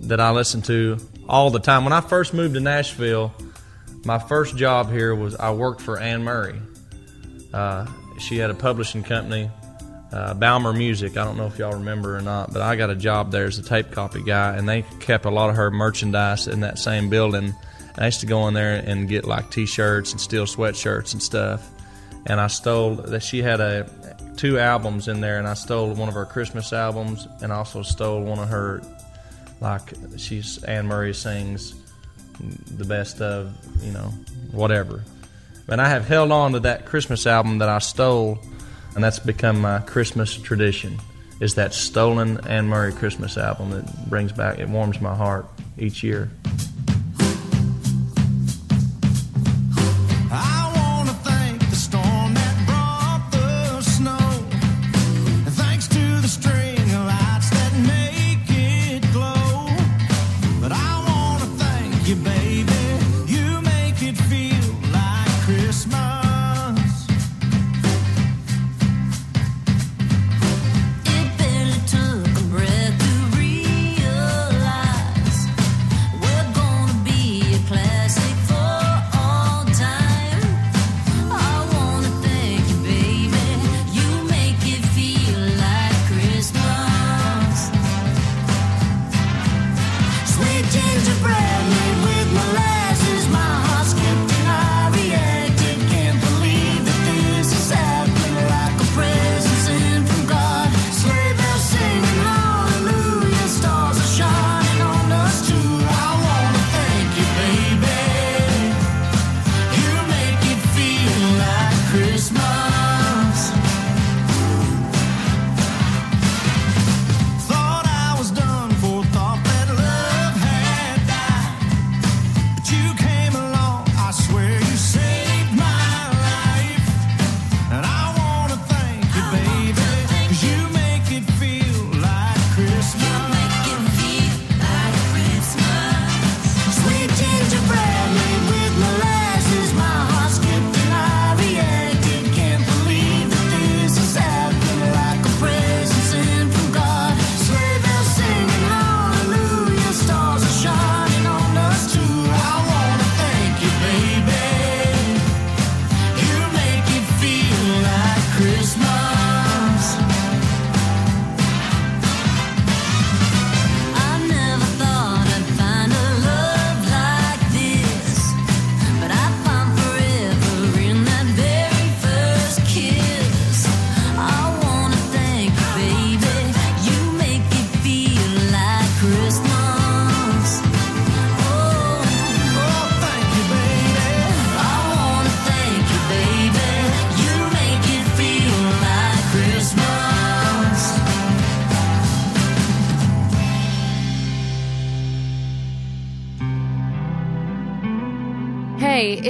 that 0.00 0.20
I 0.20 0.32
listen 0.32 0.62
to 0.62 0.98
all 1.28 1.50
the 1.50 1.60
time. 1.60 1.84
When 1.84 1.92
I 1.92 2.00
first 2.00 2.34
moved 2.34 2.54
to 2.54 2.60
Nashville, 2.60 3.32
my 4.04 4.18
first 4.18 4.56
job 4.56 4.90
here 4.90 5.14
was 5.14 5.36
I 5.36 5.52
worked 5.52 5.80
for 5.80 5.98
Anne 5.98 6.24
Murray. 6.24 6.60
Uh, 7.52 7.86
she 8.18 8.36
had 8.36 8.50
a 8.50 8.54
publishing 8.54 9.04
company, 9.04 9.48
uh, 10.12 10.34
Balmur 10.34 10.76
Music. 10.76 11.16
I 11.16 11.24
don't 11.24 11.36
know 11.36 11.46
if 11.46 11.56
y'all 11.56 11.74
remember 11.74 12.16
or 12.16 12.20
not, 12.20 12.52
but 12.52 12.60
I 12.60 12.74
got 12.74 12.90
a 12.90 12.96
job 12.96 13.30
there 13.30 13.46
as 13.46 13.56
a 13.58 13.62
tape 13.62 13.92
copy 13.92 14.24
guy, 14.24 14.56
and 14.56 14.68
they 14.68 14.82
kept 14.98 15.24
a 15.24 15.30
lot 15.30 15.50
of 15.50 15.56
her 15.56 15.70
merchandise 15.70 16.48
in 16.48 16.60
that 16.60 16.80
same 16.80 17.08
building. 17.08 17.54
I 17.96 18.06
used 18.06 18.20
to 18.20 18.26
go 18.26 18.48
in 18.48 18.54
there 18.54 18.74
and 18.74 19.08
get 19.08 19.24
like 19.24 19.50
T-shirts 19.50 20.12
and 20.12 20.20
steel 20.20 20.46
sweatshirts 20.46 21.12
and 21.12 21.22
stuff. 21.22 21.70
And 22.26 22.40
I 22.40 22.48
stole 22.48 22.94
that 22.94 23.22
she 23.22 23.42
had 23.42 23.60
a 23.60 23.88
two 24.36 24.58
albums 24.58 25.08
in 25.08 25.20
there, 25.20 25.38
and 25.38 25.46
I 25.46 25.54
stole 25.54 25.92
one 25.94 26.08
of 26.08 26.14
her 26.14 26.24
Christmas 26.24 26.72
albums, 26.72 27.28
and 27.42 27.52
also 27.52 27.82
stole 27.82 28.22
one 28.22 28.38
of 28.38 28.48
her 28.48 28.82
like 29.60 29.82
she's 30.16 30.62
Anne 30.64 30.86
Murray 30.86 31.14
sings 31.14 31.74
the 32.76 32.84
best 32.84 33.20
of 33.20 33.54
you 33.82 33.92
know 33.92 34.12
whatever. 34.52 35.02
And 35.68 35.80
I 35.80 35.88
have 35.88 36.06
held 36.06 36.30
on 36.30 36.52
to 36.52 36.60
that 36.60 36.84
Christmas 36.86 37.26
album 37.26 37.58
that 37.58 37.68
I 37.68 37.78
stole, 37.78 38.38
and 38.94 39.04
that's 39.04 39.18
become 39.18 39.60
my 39.60 39.78
Christmas 39.80 40.34
tradition. 40.36 40.98
Is 41.40 41.56
that 41.56 41.74
stolen 41.74 42.46
Anne 42.46 42.68
Murray 42.68 42.92
Christmas 42.92 43.36
album 43.36 43.70
that 43.70 44.08
brings 44.08 44.32
back 44.32 44.58
it 44.58 44.68
warms 44.68 45.00
my 45.00 45.14
heart 45.14 45.46
each 45.78 46.02
year. 46.02 46.30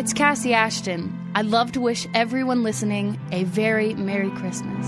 It's 0.05 0.12
Kassi 0.12 0.52
Ashton. 0.52 1.30
I'd 1.34 1.46
love 1.46 1.72
to 1.72 1.80
wish 1.80 2.07
everyone 2.12 2.62
listening 2.62 3.18
a 3.32 3.44
very 3.44 3.94
Merry 3.94 4.28
Christmas. 4.32 4.84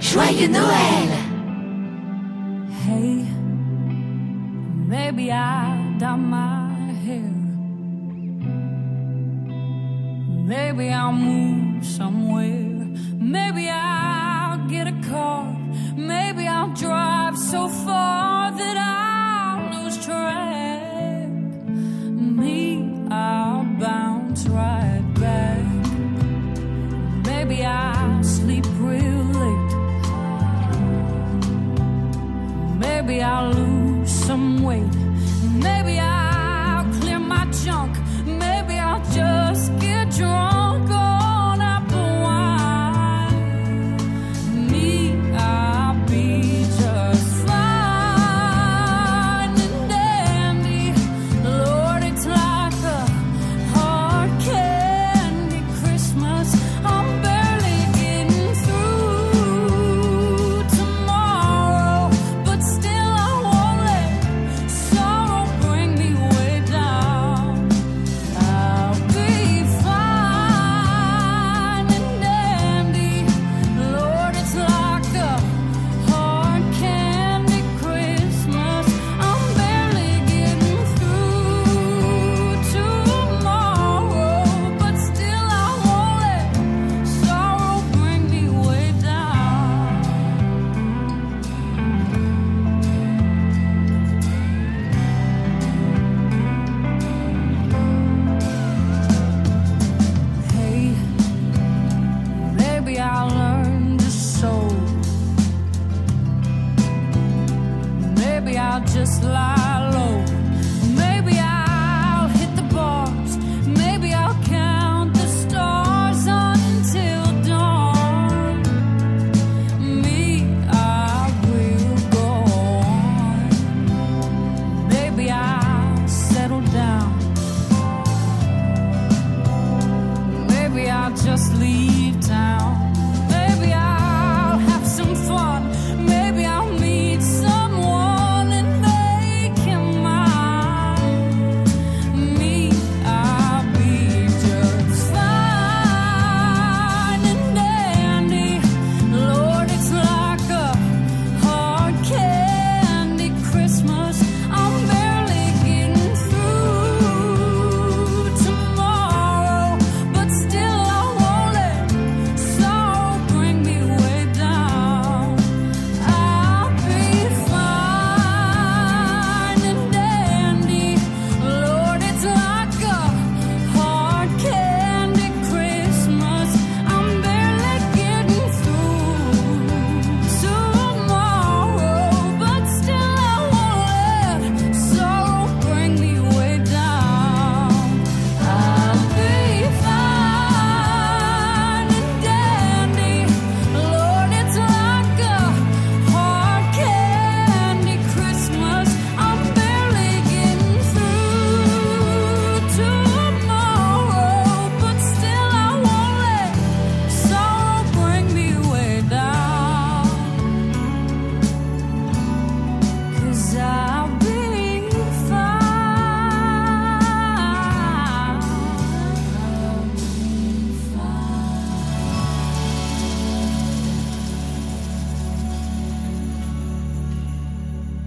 Joyeux 0.00 0.48
Noël. 0.48 1.05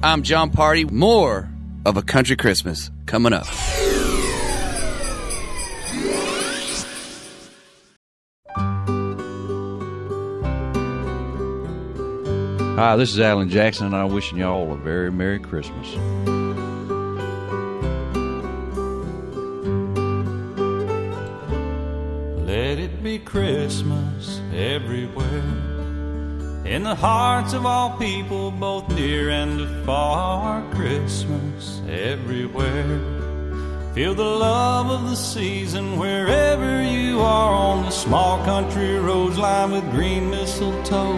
I'm 0.10 0.24
Jon 0.24 0.50
Pardi. 0.50 0.90
More 0.90 1.48
of 1.86 1.96
a 1.96 2.02
country 2.02 2.36
Christmas 2.36 2.90
coming 3.06 3.32
up. 3.32 3.46
Hi, 12.76 12.96
this 12.96 13.12
is 13.12 13.20
Alan 13.20 13.50
Jackson, 13.50 13.86
and 13.86 13.96
I'm 13.96 14.12
wishing 14.12 14.40
you 14.40 14.46
all 14.46 14.72
a 14.72 14.78
very 14.78 15.12
Merry 15.12 15.38
Christmas. 15.38 15.88
Let 22.48 22.80
it 22.80 23.04
be 23.04 23.20
Christmas 23.20 24.42
everywhere. 24.56 25.69
In 26.70 26.84
the 26.84 26.94
hearts 26.94 27.54
of 27.54 27.66
all 27.66 27.98
people, 27.98 28.52
both 28.52 28.88
near 28.90 29.32
and 29.32 29.60
afar. 29.60 30.62
Christmas 30.76 31.82
everywhere. 31.90 33.00
Feel 33.96 34.14
the 34.14 34.24
love 34.24 34.92
of 34.92 35.10
the 35.10 35.16
season 35.16 35.98
wherever 35.98 36.84
you 36.84 37.22
are 37.22 37.52
on 37.52 37.86
the 37.86 37.90
small 37.90 38.38
country 38.46 39.00
roads 39.00 39.36
lined 39.36 39.72
with 39.72 39.90
green 39.90 40.30
mistletoe. 40.30 41.18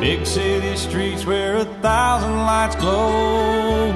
Big 0.00 0.26
city 0.26 0.74
streets 0.74 1.24
where 1.24 1.58
a 1.58 1.64
thousand 1.86 2.34
lights 2.34 2.74
glow. 2.74 3.92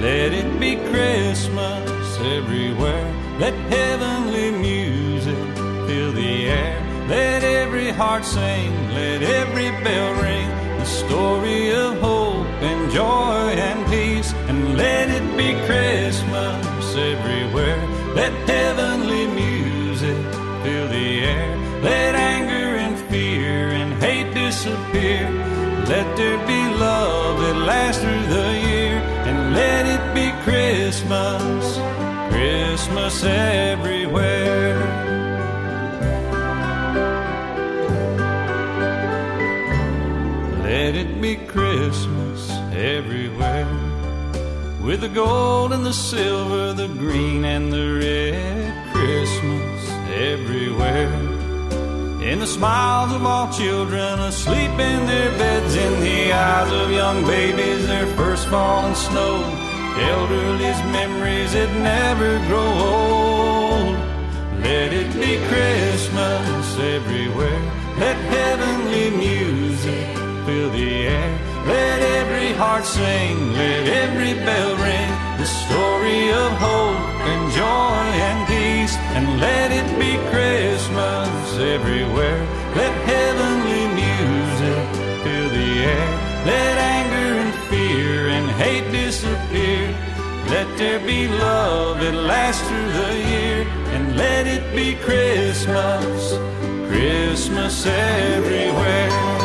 Let 0.00 0.32
it 0.32 0.60
be 0.60 0.76
Christmas 0.76 2.20
everywhere. 2.20 3.12
Let 3.40 3.54
heavenly 3.68 4.52
music 4.52 5.56
fill 5.88 6.12
the 6.12 6.46
air. 6.46 6.89
Let 7.10 7.42
every 7.42 7.90
heart 7.90 8.24
sing, 8.24 8.70
let 8.94 9.20
every 9.20 9.70
bell 9.82 10.12
ring. 10.22 10.48
The 10.78 10.84
story 10.84 11.74
of 11.74 11.98
hope 11.98 12.46
and 12.62 12.88
joy 12.92 13.50
and 13.68 13.84
peace. 13.90 14.32
And 14.46 14.76
let 14.76 15.08
it 15.10 15.26
be 15.36 15.50
Christmas 15.66 16.94
everywhere. 16.94 17.84
Let 18.14 18.32
heavenly 18.48 19.26
music 19.26 20.22
fill 20.62 20.86
the 20.86 21.24
air. 21.24 21.56
Let 21.82 22.14
anger 22.14 22.76
and 22.78 22.96
fear 23.10 23.70
and 23.70 23.92
hate 24.00 24.32
disappear. 24.32 25.28
Let 25.90 26.16
there 26.16 26.38
be 26.46 26.60
love 26.78 27.40
that 27.40 27.56
lasts 27.56 28.00
through 28.02 28.26
the 28.36 28.50
year. 28.68 28.98
And 29.26 29.52
let 29.52 29.82
it 29.84 30.04
be 30.14 30.30
Christmas, 30.44 31.76
Christmas 32.30 33.24
everywhere. 33.24 34.89
Let 40.90 41.06
it 41.06 41.22
be 41.22 41.36
Christmas 41.36 42.50
everywhere. 42.72 43.64
With 44.82 45.02
the 45.02 45.08
gold 45.08 45.72
and 45.72 45.86
the 45.86 45.92
silver, 45.92 46.72
the 46.72 46.88
green 46.88 47.44
and 47.44 47.72
the 47.72 48.00
red. 48.02 48.92
Christmas 48.92 49.88
everywhere. 50.10 51.14
In 52.28 52.40
the 52.40 52.46
smiles 52.48 53.12
of 53.12 53.24
all 53.24 53.52
children 53.52 54.18
asleep 54.18 54.72
in 54.72 55.06
their 55.06 55.30
beds, 55.38 55.76
in 55.76 56.00
the 56.00 56.32
eyes 56.32 56.72
of 56.72 56.90
young 56.90 57.24
babies, 57.24 57.86
their 57.86 58.08
first 58.16 58.48
falling 58.48 58.96
snow. 58.96 59.44
Elderly's 59.94 60.82
memories 60.90 61.52
that 61.52 61.70
never 61.86 62.38
grow 62.48 62.70
old. 62.90 63.96
Let 64.64 64.92
it 64.92 65.12
be 65.14 65.38
Christmas 65.46 66.78
everywhere. 66.80 67.62
Let 67.96 68.16
heavenly 68.34 69.10
music 69.10 70.29
fill 70.50 70.70
the 70.70 70.90
air. 71.06 71.30
Let 71.66 71.98
every 72.18 72.52
heart 72.62 72.84
sing, 72.84 73.36
let 73.52 73.84
every 74.02 74.34
bell 74.46 74.72
ring. 74.86 75.10
The 75.42 75.48
story 75.62 76.22
of 76.42 76.50
hope 76.68 77.20
and 77.30 77.42
joy 77.62 78.04
and 78.28 78.38
peace. 78.52 78.94
And 79.16 79.26
let 79.46 79.68
it 79.80 79.88
be 80.02 80.12
Christmas 80.32 81.46
everywhere. 81.76 82.40
Let 82.80 82.94
heavenly 83.12 83.84
music 84.02 84.84
fill 85.22 85.50
the 85.60 85.70
air. 85.96 86.10
Let 86.52 86.74
anger 86.96 87.30
and 87.42 87.54
fear 87.70 88.16
and 88.36 88.46
hate 88.62 88.88
disappear. 89.02 89.84
Let 90.54 90.68
there 90.78 91.02
be 91.12 91.28
love 91.28 92.00
that 92.02 92.16
lasts 92.32 92.62
through 92.66 92.92
the 93.02 93.12
year. 93.34 93.60
And 93.94 94.16
let 94.16 94.44
it 94.56 94.64
be 94.74 94.88
Christmas, 95.06 96.20
Christmas 96.90 97.86
everywhere. 97.86 99.39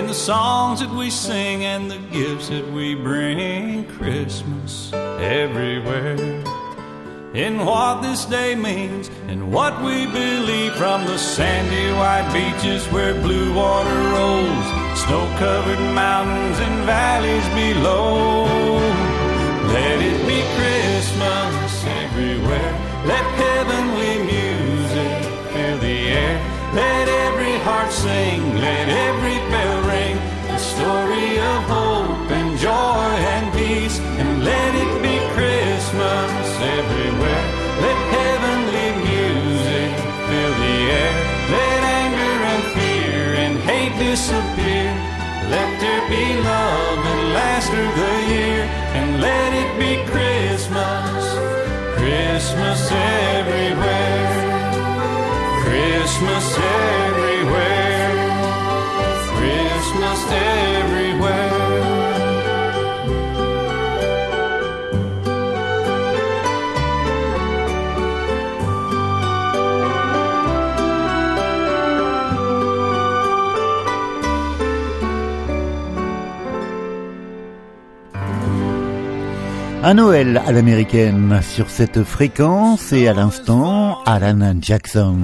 In 0.00 0.06
the 0.06 0.14
songs 0.14 0.80
that 0.80 0.88
we 0.88 1.10
sing 1.10 1.62
and 1.62 1.90
the 1.90 1.98
gifts 2.10 2.48
that 2.48 2.66
we 2.72 2.94
bring, 2.94 3.84
Christmas 3.98 4.90
everywhere. 4.94 6.16
In 7.34 7.66
what 7.66 8.00
this 8.00 8.24
day 8.24 8.54
means 8.54 9.10
and 9.28 9.52
what 9.52 9.78
we 9.84 10.06
believe 10.06 10.72
from 10.76 11.04
the 11.04 11.18
sandy 11.18 11.92
white 12.00 12.30
beaches 12.32 12.86
where 12.86 13.12
blue 13.12 13.52
water 13.52 14.00
rolls, 14.16 14.66
snow 15.04 15.26
covered 15.36 15.82
mountains 15.92 16.58
and 16.58 16.76
valleys 16.86 17.48
below. 17.52 18.46
Let 19.76 19.98
it 20.00 20.20
be 20.26 20.40
Christmas 20.56 21.84
everywhere. 22.00 22.72
Let 23.04 23.24
heavenly 23.44 24.14
music 24.32 25.12
fill 25.52 25.78
the 25.78 25.98
air. 26.08 26.50
Let 26.72 27.06
every 27.06 27.58
heart 27.58 27.92
sing, 27.92 28.56
let 28.56 28.88
every 28.88 29.36
bell 29.50 29.80
ring. 29.82 29.89
Story 30.80 31.36
of 31.52 31.60
hope 31.76 32.30
and 32.38 32.56
joy 32.56 33.12
and 33.34 33.46
peace. 33.52 33.98
And 34.20 34.30
let 34.50 34.72
it 34.84 34.92
be 35.04 35.16
Christmas 35.36 36.46
everywhere. 36.78 37.44
Let 37.84 37.98
heavenly 38.16 38.88
music 39.08 39.90
fill 40.28 40.54
the 40.64 40.76
air. 41.00 41.12
Let 41.56 41.80
anger 42.00 42.36
and 42.52 42.62
fear 42.76 43.20
and 43.44 43.54
hate 43.70 43.94
disappear. 44.08 44.88
Let 45.54 45.70
there 45.82 46.04
be 46.14 46.24
love 46.50 46.96
that 47.06 47.20
lasts 47.36 47.68
through 47.72 47.92
the 48.02 48.16
year. 48.34 48.62
And 48.98 49.08
let 49.28 49.50
it 49.62 49.70
be 49.82 49.92
Christmas, 50.12 51.20
Christmas 51.98 52.80
everywhere. 53.36 54.30
Christmas 55.62 56.46
everywhere. 56.56 56.99
Un 79.82 79.94
Noël 79.94 80.42
à 80.46 80.52
l'américaine 80.52 81.40
sur 81.42 81.70
cette 81.70 82.04
fréquence 82.04 82.92
et 82.92 83.08
à 83.08 83.14
l'instant 83.14 83.98
Alan 84.04 84.54
Jackson. 84.60 85.16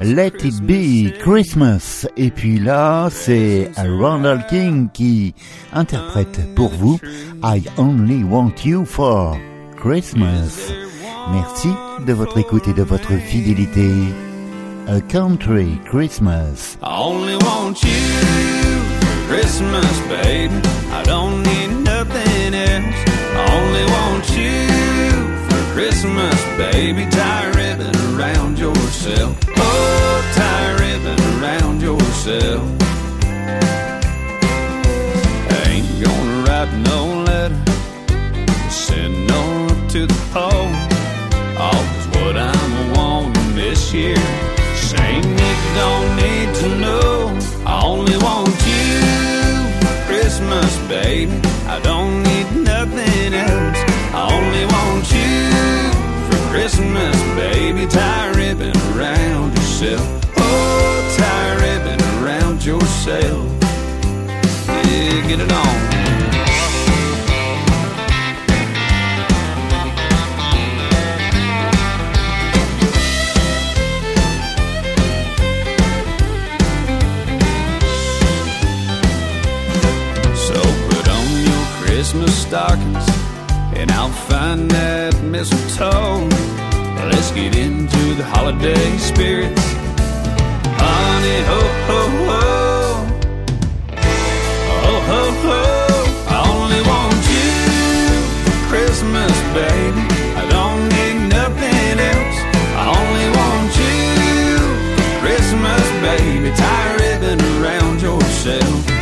Let 0.00 0.44
it 0.44 0.62
be 0.62 1.12
Christmas. 1.18 2.06
Et 2.16 2.30
puis 2.30 2.60
là, 2.60 3.08
c'est 3.10 3.68
Ronald 3.76 4.46
King 4.48 4.88
qui 4.92 5.34
interprète 5.72 6.54
pour 6.54 6.70
vous 6.70 7.00
I 7.42 7.64
Only 7.78 8.22
Want 8.22 8.52
You 8.64 8.84
for 8.84 9.36
Christmas. 9.76 10.72
Merci 11.32 11.70
de 12.06 12.12
votre 12.12 12.38
écoute 12.38 12.68
et 12.68 12.74
de 12.74 12.84
votre 12.84 13.12
fidélité. 13.14 13.90
A 14.86 15.00
Country 15.00 15.78
Christmas. 15.84 16.78
I 16.80 16.86
only 16.86 17.34
want 17.34 17.82
you 17.82 17.90
Christmas, 19.28 20.00
baby. 20.08 20.54
I 20.92 21.02
don't 21.04 21.42
need. 21.42 21.79
Only 23.80 23.92
want 23.92 24.28
you 24.36 24.66
for 25.48 25.72
Christmas, 25.72 26.44
baby. 26.58 27.06
Tie 27.10 27.46
a 27.46 27.52
ribbon 27.52 27.96
around 28.14 28.58
yourself. 28.58 29.38
Oh, 29.56 30.32
tie 30.34 30.70
a 30.70 30.78
ribbon 30.78 31.18
around 31.40 31.80
yourself. 31.80 32.62
Ain't 35.64 35.88
gonna 36.04 36.44
write 36.44 36.72
no 36.90 37.22
letter, 37.24 37.62
send 38.68 39.26
no 39.26 39.68
to 39.88 40.06
the 40.06 40.20
pole. 40.32 40.72
All 41.58 41.84
is 41.98 42.06
what 42.16 42.36
I'm 42.36 42.92
wanting 42.92 43.54
this 43.54 43.94
year. 43.94 44.22
Saying 44.74 45.24
you 45.24 45.54
don't 45.74 46.16
need 46.16 46.54
to 46.56 46.68
know. 46.80 47.38
I 47.64 47.82
only 47.84 48.18
want 48.18 48.59
Christmas, 50.40 50.88
baby. 50.88 51.38
I 51.66 51.78
don't 51.82 52.22
need 52.22 52.64
nothing 52.64 53.34
else. 53.34 53.78
I 54.14 54.26
only 54.32 54.64
want 54.72 55.04
you 55.12 55.50
for 56.30 56.50
Christmas, 56.50 57.14
baby. 57.36 57.86
Tie 57.86 58.26
a 58.26 58.34
ribbon 58.34 58.74
around 58.96 59.52
yourself. 59.54 60.24
Oh, 60.38 61.16
tie 61.18 61.46
a 61.46 61.56
ribbon 61.60 62.00
around 62.24 62.64
yourself. 62.64 63.46
Yeah, 64.66 65.28
get 65.28 65.40
it 65.40 65.52
on. 65.52 65.89
Stockings 82.50 83.06
and 83.78 83.92
I'll 83.92 84.16
find 84.26 84.68
that 84.72 85.14
mistletoe. 85.22 86.26
Let's 87.06 87.30
get 87.30 87.54
into 87.54 88.02
the 88.18 88.24
holiday 88.24 88.90
spirit. 88.98 89.56
Honey, 90.82 91.40
ho, 91.50 91.60
ho, 91.86 92.00
ho. 92.26 92.42
Ho, 94.82 94.94
ho, 95.10 95.22
ho. 95.46 95.62
I 96.26 96.38
only 96.50 96.82
want 96.90 97.22
you 97.34 97.54
for 98.42 98.58
Christmas, 98.66 99.34
baby. 99.54 100.02
I 100.34 100.44
don't 100.50 100.82
need 100.98 101.18
nothing 101.30 101.94
else. 102.12 102.38
I 102.74 102.84
only 102.98 103.28
want 103.38 103.70
you 103.78 104.58
for 104.98 105.10
Christmas, 105.22 105.84
baby. 106.02 106.50
Tie 106.56 106.86
a 106.88 106.98
ribbon 106.98 107.38
around 107.62 108.02
yourself. 108.02 108.99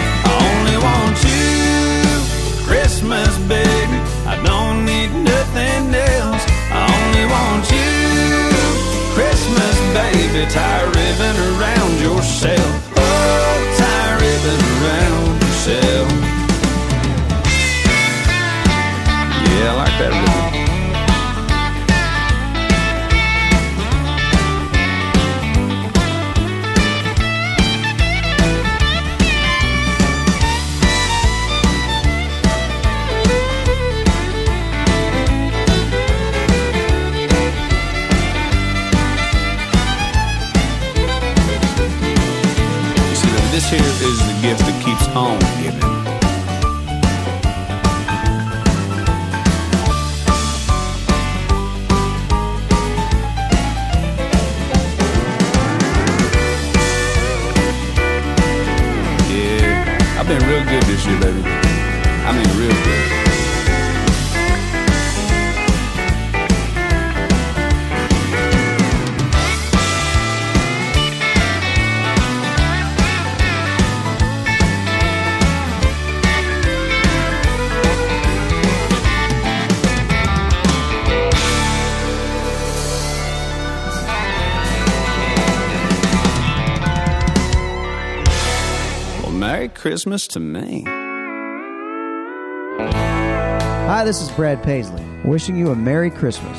Baby. 10.55 11.08
Christmas 89.99 90.29
to 90.29 90.39
me. 90.39 90.85
Hi, 93.89 94.05
this 94.05 94.23
is 94.23 94.31
Brad 94.31 94.63
Paisley, 94.63 95.05
wishing 95.25 95.57
you 95.57 95.73
a 95.73 95.75
Merry 95.75 96.09
Christmas. 96.09 96.57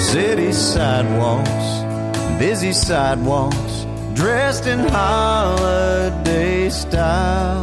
City 0.00 0.52
sidewalks, 0.52 2.38
busy 2.38 2.72
sidewalks, 2.72 3.84
dressed 4.14 4.66
in 4.66 4.78
holiday 4.78 6.70
style. 6.70 7.62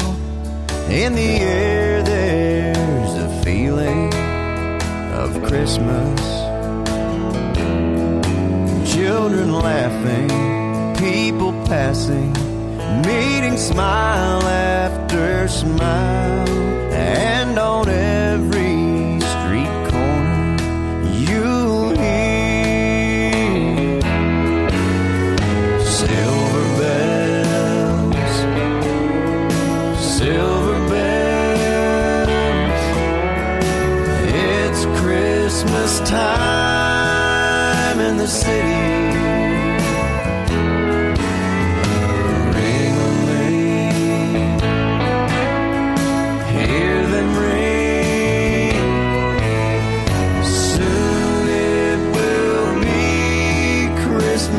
In 0.91 1.15
the 1.15 1.39
air, 1.41 2.03
there's 2.03 3.13
a 3.15 3.41
feeling 3.43 4.13
of 5.13 5.41
Christmas. 5.41 6.21
Children 8.93 9.51
laughing, 9.51 10.66
people 10.97 11.51
passing 11.65 12.33
meeting 13.05 13.55
smile 13.57 14.41
after 14.43 15.47
smile, 15.47 16.49
and 16.91 17.59
on 17.59 17.87
every 17.87 19.19
street 19.19 19.71
corner 19.91 20.57
you'll 21.13 21.89
hear 21.97 23.21
silver 25.85 26.65
bells, 26.79 28.37
silver 30.01 30.79
bells. 30.89 32.27
It's 34.33 34.81
Christmas 34.99 35.99
time 36.09 37.99
in 37.99 38.17
the 38.17 38.27
city. 38.27 38.76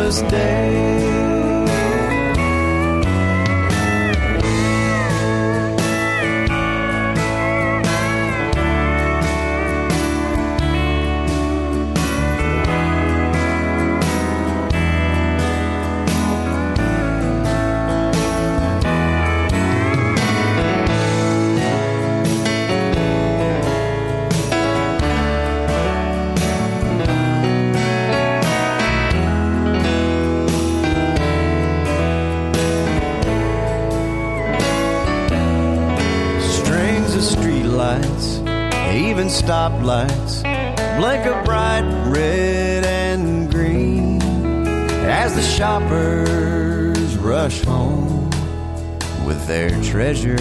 Christmas 0.08 0.32
Day. 0.32 0.87
Even 39.08 39.28
stoplights, 39.28 40.42
blink 40.98 41.24
a 41.24 41.42
bright 41.42 41.80
red 42.08 42.84
and 42.84 43.50
green 43.50 44.20
as 45.08 45.34
the 45.34 45.40
shoppers 45.40 47.16
rush 47.16 47.64
home 47.64 48.28
with 49.24 49.46
their 49.46 49.70
treasures. 49.82 50.40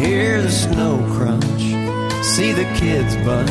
Hear 0.00 0.40
the 0.40 0.50
snow 0.50 0.96
crunch, 1.16 1.64
see 2.24 2.52
the 2.52 2.64
kids 2.78 3.14
bunch. 3.16 3.50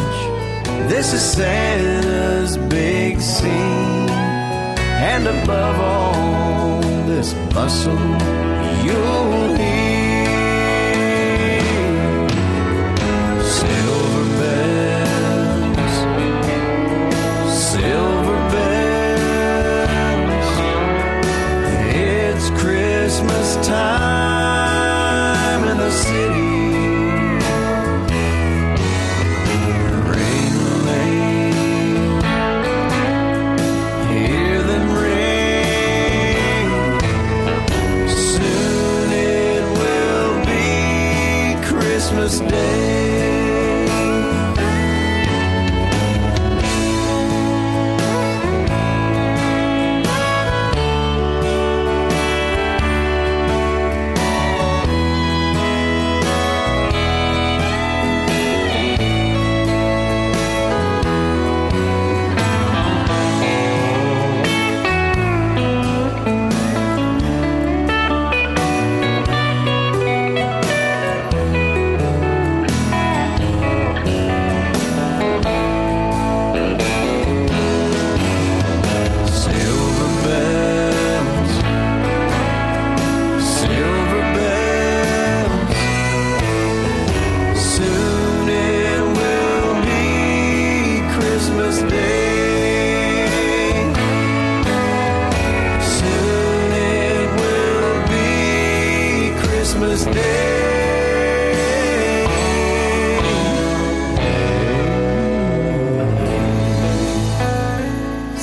This 0.89 1.13
is 1.13 1.21
Santa's 1.21 2.57
big 2.57 3.21
scene, 3.21 4.09
and 4.09 5.27
above 5.27 5.79
all 5.79 6.81
this 7.05 7.31
bustle, 7.53 7.95
you'll 8.83 9.58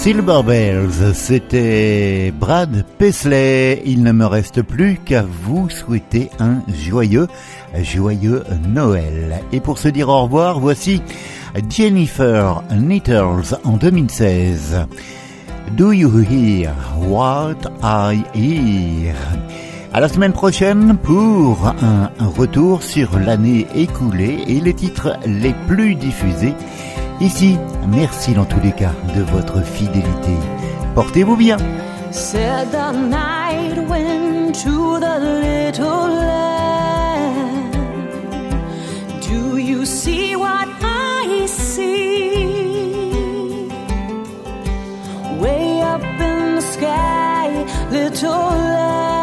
Silver 0.06 0.42
Bells, 0.46 1.14
c'était 1.14 2.30
Brad 2.30 2.84
Paisley. 2.96 3.82
Il 3.84 4.04
ne 4.04 4.12
me 4.12 4.24
reste 4.24 4.62
plus 4.62 4.98
qu'à 5.04 5.24
vous 5.42 5.68
souhaiter 5.68 6.30
un 6.38 6.62
joyeux, 6.68 7.26
joyeux 7.82 8.44
Noël. 8.68 9.42
Et 9.50 9.58
pour 9.58 9.78
se 9.78 9.88
dire 9.88 10.08
au 10.08 10.22
revoir, 10.22 10.60
voici 10.60 11.02
Jennifer 11.68 12.62
Nettles 12.70 13.56
en 13.64 13.78
2016. 13.78 14.86
Do 15.72 15.90
you 15.90 16.20
hear 16.20 16.72
what 17.08 17.56
I 17.82 18.22
hear? 18.32 19.16
À 19.92 19.98
la 19.98 20.08
semaine 20.08 20.32
prochaine 20.32 20.98
pour 21.02 21.66
un, 21.66 22.12
un 22.16 22.28
retour 22.28 22.84
sur 22.84 23.18
l'année 23.18 23.66
écoulée 23.74 24.38
et 24.46 24.60
les 24.60 24.74
titres 24.74 25.18
les 25.26 25.54
plus 25.66 25.96
diffusés. 25.96 26.54
Ici, 27.20 27.56
merci 27.88 28.34
dans 28.34 28.44
tous 28.44 28.60
les 28.60 28.72
cas 28.72 28.92
de 29.14 29.22
votre 29.22 29.62
fidélité. 29.62 30.36
Portez-vous 30.94 31.36
bien. 31.36 31.56
Said 32.10 32.70
the 32.70 32.92
night 32.92 33.78
wind 33.88 34.54
to 34.54 34.98
the 35.00 35.18
little 35.18 36.08
land. 36.08 37.72
Do 39.28 39.56
you 39.56 39.84
see 39.86 40.36
what 40.36 40.68
I 40.82 41.46
see? 41.46 41.96
Way 45.40 45.82
up 45.82 46.02
in 46.02 46.56
the 46.56 46.60
sky, 46.60 47.64
little 47.90 48.30
land. 48.30 49.15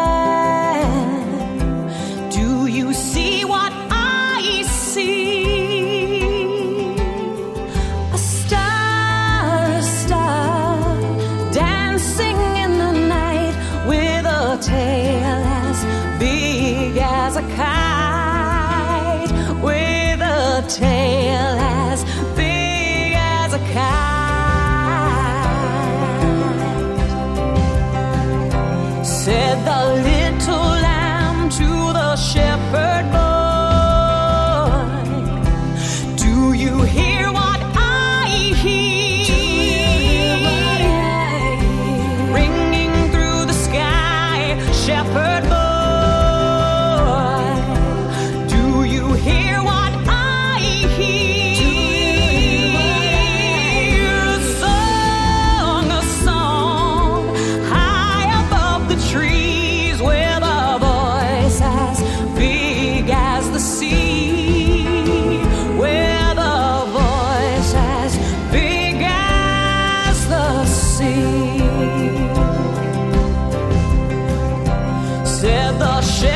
the 75.78 76.00
shit. 76.02 76.33